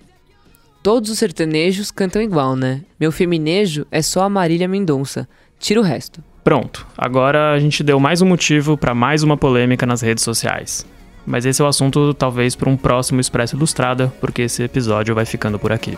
Todos 0.83 1.11
os 1.11 1.19
sertanejos 1.19 1.91
cantam 1.91 2.23
igual, 2.23 2.57
né? 2.57 2.81
Meu 2.99 3.13
feminejo 3.13 3.87
é 3.91 4.03
só 4.03 4.23
a 4.23 4.29
Marília 4.29 4.67
Mendonça. 4.67 5.29
Tira 5.59 5.79
o 5.81 5.85
resto. 5.85 6.23
Pronto, 6.43 6.87
agora 6.99 7.53
a 7.53 7.59
gente 7.61 7.85
deu 7.85 8.01
mais 8.01 8.21
um 8.21 8.27
motivo 8.27 8.77
para 8.77 8.95
mais 8.95 9.23
uma 9.23 9.37
polêmica 9.37 9.87
nas 9.87 10.01
redes 10.01 10.25
sociais. 10.25 10.85
Mas 11.25 11.47
esse 11.47 11.63
é 11.63 11.65
o 11.65 11.69
assunto 11.69 12.13
talvez 12.15 12.57
para 12.57 12.69
um 12.69 12.77
próximo 12.77 13.21
Expresso 13.21 13.55
Ilustrada, 13.55 14.13
porque 14.21 14.43
esse 14.43 14.63
episódio 14.63 15.15
vai 15.15 15.25
ficando 15.25 15.59
por 15.59 15.71
aqui. 15.71 15.97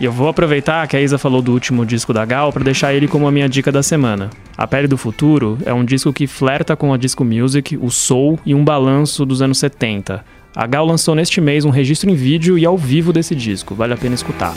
E 0.00 0.04
eu 0.04 0.12
vou 0.12 0.28
aproveitar 0.28 0.86
que 0.86 0.96
a 0.96 1.00
Isa 1.00 1.18
falou 1.18 1.42
do 1.42 1.52
último 1.52 1.84
disco 1.84 2.12
da 2.12 2.24
Gal 2.24 2.52
para 2.52 2.62
deixar 2.62 2.94
ele 2.94 3.08
como 3.08 3.26
a 3.26 3.32
minha 3.32 3.48
dica 3.48 3.72
da 3.72 3.82
semana. 3.82 4.30
A 4.56 4.64
Pele 4.64 4.86
do 4.86 4.96
Futuro 4.96 5.58
é 5.66 5.74
um 5.74 5.84
disco 5.84 6.12
que 6.12 6.28
flerta 6.28 6.76
com 6.76 6.92
a 6.92 6.96
disco 6.96 7.24
music, 7.24 7.76
o 7.76 7.90
soul 7.90 8.38
e 8.46 8.54
um 8.54 8.64
balanço 8.64 9.26
dos 9.26 9.42
anos 9.42 9.58
70. 9.58 10.24
A 10.54 10.66
Gal 10.66 10.86
lançou 10.86 11.16
neste 11.16 11.40
mês 11.40 11.64
um 11.64 11.70
registro 11.70 12.08
em 12.08 12.14
vídeo 12.14 12.56
e 12.56 12.64
ao 12.64 12.78
vivo 12.78 13.12
desse 13.12 13.34
disco, 13.34 13.74
vale 13.74 13.92
a 13.92 13.96
pena 13.96 14.14
escutar. 14.14 14.54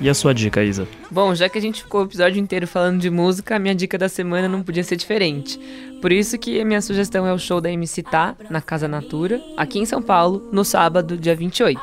E 0.00 0.08
a 0.08 0.14
sua 0.14 0.32
dica, 0.32 0.62
Isa? 0.62 0.86
Bom, 1.10 1.34
já 1.34 1.48
que 1.48 1.58
a 1.58 1.60
gente 1.60 1.82
ficou 1.82 2.02
o 2.02 2.04
episódio 2.04 2.38
inteiro 2.40 2.66
falando 2.66 3.00
de 3.00 3.10
música, 3.10 3.56
a 3.56 3.58
minha 3.58 3.74
dica 3.74 3.98
da 3.98 4.08
semana 4.08 4.48
não 4.48 4.62
podia 4.62 4.84
ser 4.84 4.94
diferente. 4.96 5.58
Por 6.00 6.12
isso 6.12 6.38
que 6.38 6.60
a 6.60 6.64
minha 6.64 6.80
sugestão 6.80 7.26
é 7.26 7.32
o 7.32 7.38
show 7.38 7.60
da 7.60 7.68
MC 7.70 8.04
Tá, 8.04 8.36
na 8.48 8.60
Casa 8.60 8.86
Natura, 8.86 9.40
aqui 9.56 9.80
em 9.80 9.84
São 9.84 10.00
Paulo, 10.00 10.48
no 10.52 10.64
sábado, 10.64 11.16
dia 11.16 11.34
28. 11.34 11.80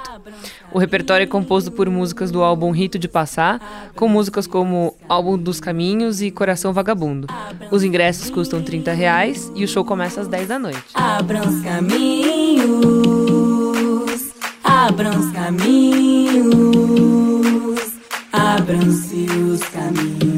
O 0.71 0.79
repertório 0.79 1.25
é 1.25 1.27
composto 1.27 1.69
por 1.71 1.89
músicas 1.89 2.31
do 2.31 2.41
álbum 2.41 2.71
Rito 2.71 2.97
de 2.97 3.09
Passar, 3.09 3.91
com 3.95 4.07
músicas 4.07 4.47
como 4.47 4.95
Álbum 5.09 5.37
dos 5.37 5.59
Caminhos 5.59 6.21
e 6.21 6.31
Coração 6.31 6.71
Vagabundo. 6.71 7.27
Os 7.69 7.83
ingressos 7.83 8.29
custam 8.29 8.61
30 8.61 8.93
reais 8.93 9.51
e 9.55 9.65
o 9.65 9.67
show 9.67 9.83
começa 9.83 10.21
às 10.21 10.27
10 10.29 10.47
da 10.47 10.57
noite. 10.57 10.79
Abram 10.93 11.41
os 11.49 11.61
caminhos, 11.61 12.65
abram 14.63 15.19
os 15.19 15.31
caminhos, 15.31 16.55
abram-se 18.35 19.25
os 19.29 19.61
caminhos. 19.69 20.35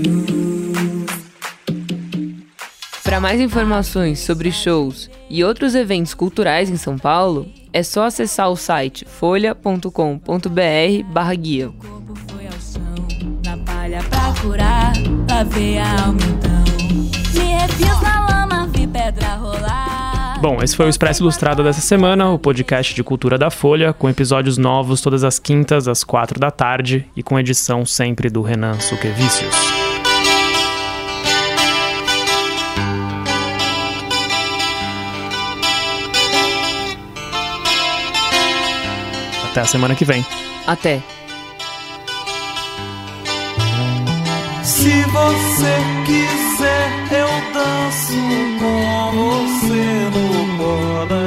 Para 3.03 3.19
mais 3.19 3.39
informações 3.39 4.19
sobre 4.19 4.51
shows 4.51 5.09
e 5.29 5.43
outros 5.43 5.73
eventos 5.75 6.13
culturais 6.13 6.69
em 6.69 6.77
São 6.77 6.97
Paulo, 6.97 7.47
é 7.73 7.81
só 7.81 8.05
acessar 8.05 8.49
o 8.49 8.55
site 8.55 9.05
folha.com.br 9.05 9.91
barra 11.11 11.33
guia. 11.35 11.69
corpo 11.69 12.13
foi 12.27 12.45
ao 12.45 12.59
chão, 12.59 13.07
na 13.45 13.57
palha 13.65 14.03
pra 14.03 14.33
curar, 14.41 14.93
lavei 15.29 15.77
a 15.77 15.89
alma 16.03 16.19
então. 16.21 16.63
Me 17.33 17.53
refiz 17.53 18.01
na 18.01 18.27
lama, 18.27 18.67
vi 18.67 18.85
pedra 18.85 19.35
rolar. 19.35 19.86
Bom, 20.39 20.59
esse 20.61 20.75
foi 20.75 20.85
o 20.85 20.89
Expresso 20.89 21.23
Ilustrado 21.23 21.63
dessa 21.63 21.81
semana, 21.81 22.29
o 22.29 22.37
podcast 22.37 22.93
de 22.93 23.03
cultura 23.03 23.39
da 23.39 23.49
Folha, 23.49 23.91
com 23.91 24.07
episódios 24.07 24.55
novos 24.55 25.01
todas 25.01 25.23
as 25.23 25.39
quintas 25.39 25.87
às 25.87 26.03
quatro 26.03 26.39
da 26.39 26.51
tarde 26.51 27.07
e 27.15 27.23
com 27.23 27.39
edição 27.39 27.83
sempre 27.85 28.29
do 28.29 28.43
Renan 28.43 28.79
Suquevicius. 28.79 29.55
Até 39.49 39.61
a 39.61 39.65
semana 39.65 39.95
que 39.95 40.05
vem. 40.05 40.23
Até! 40.67 41.01
Se 44.63 45.01
você 45.01 45.75
quiser, 46.05 46.46
eu 46.61 47.29
danço 47.53 48.13
com 48.59 49.11
você 49.11 49.85
no 50.13 50.57
pó 50.57 51.26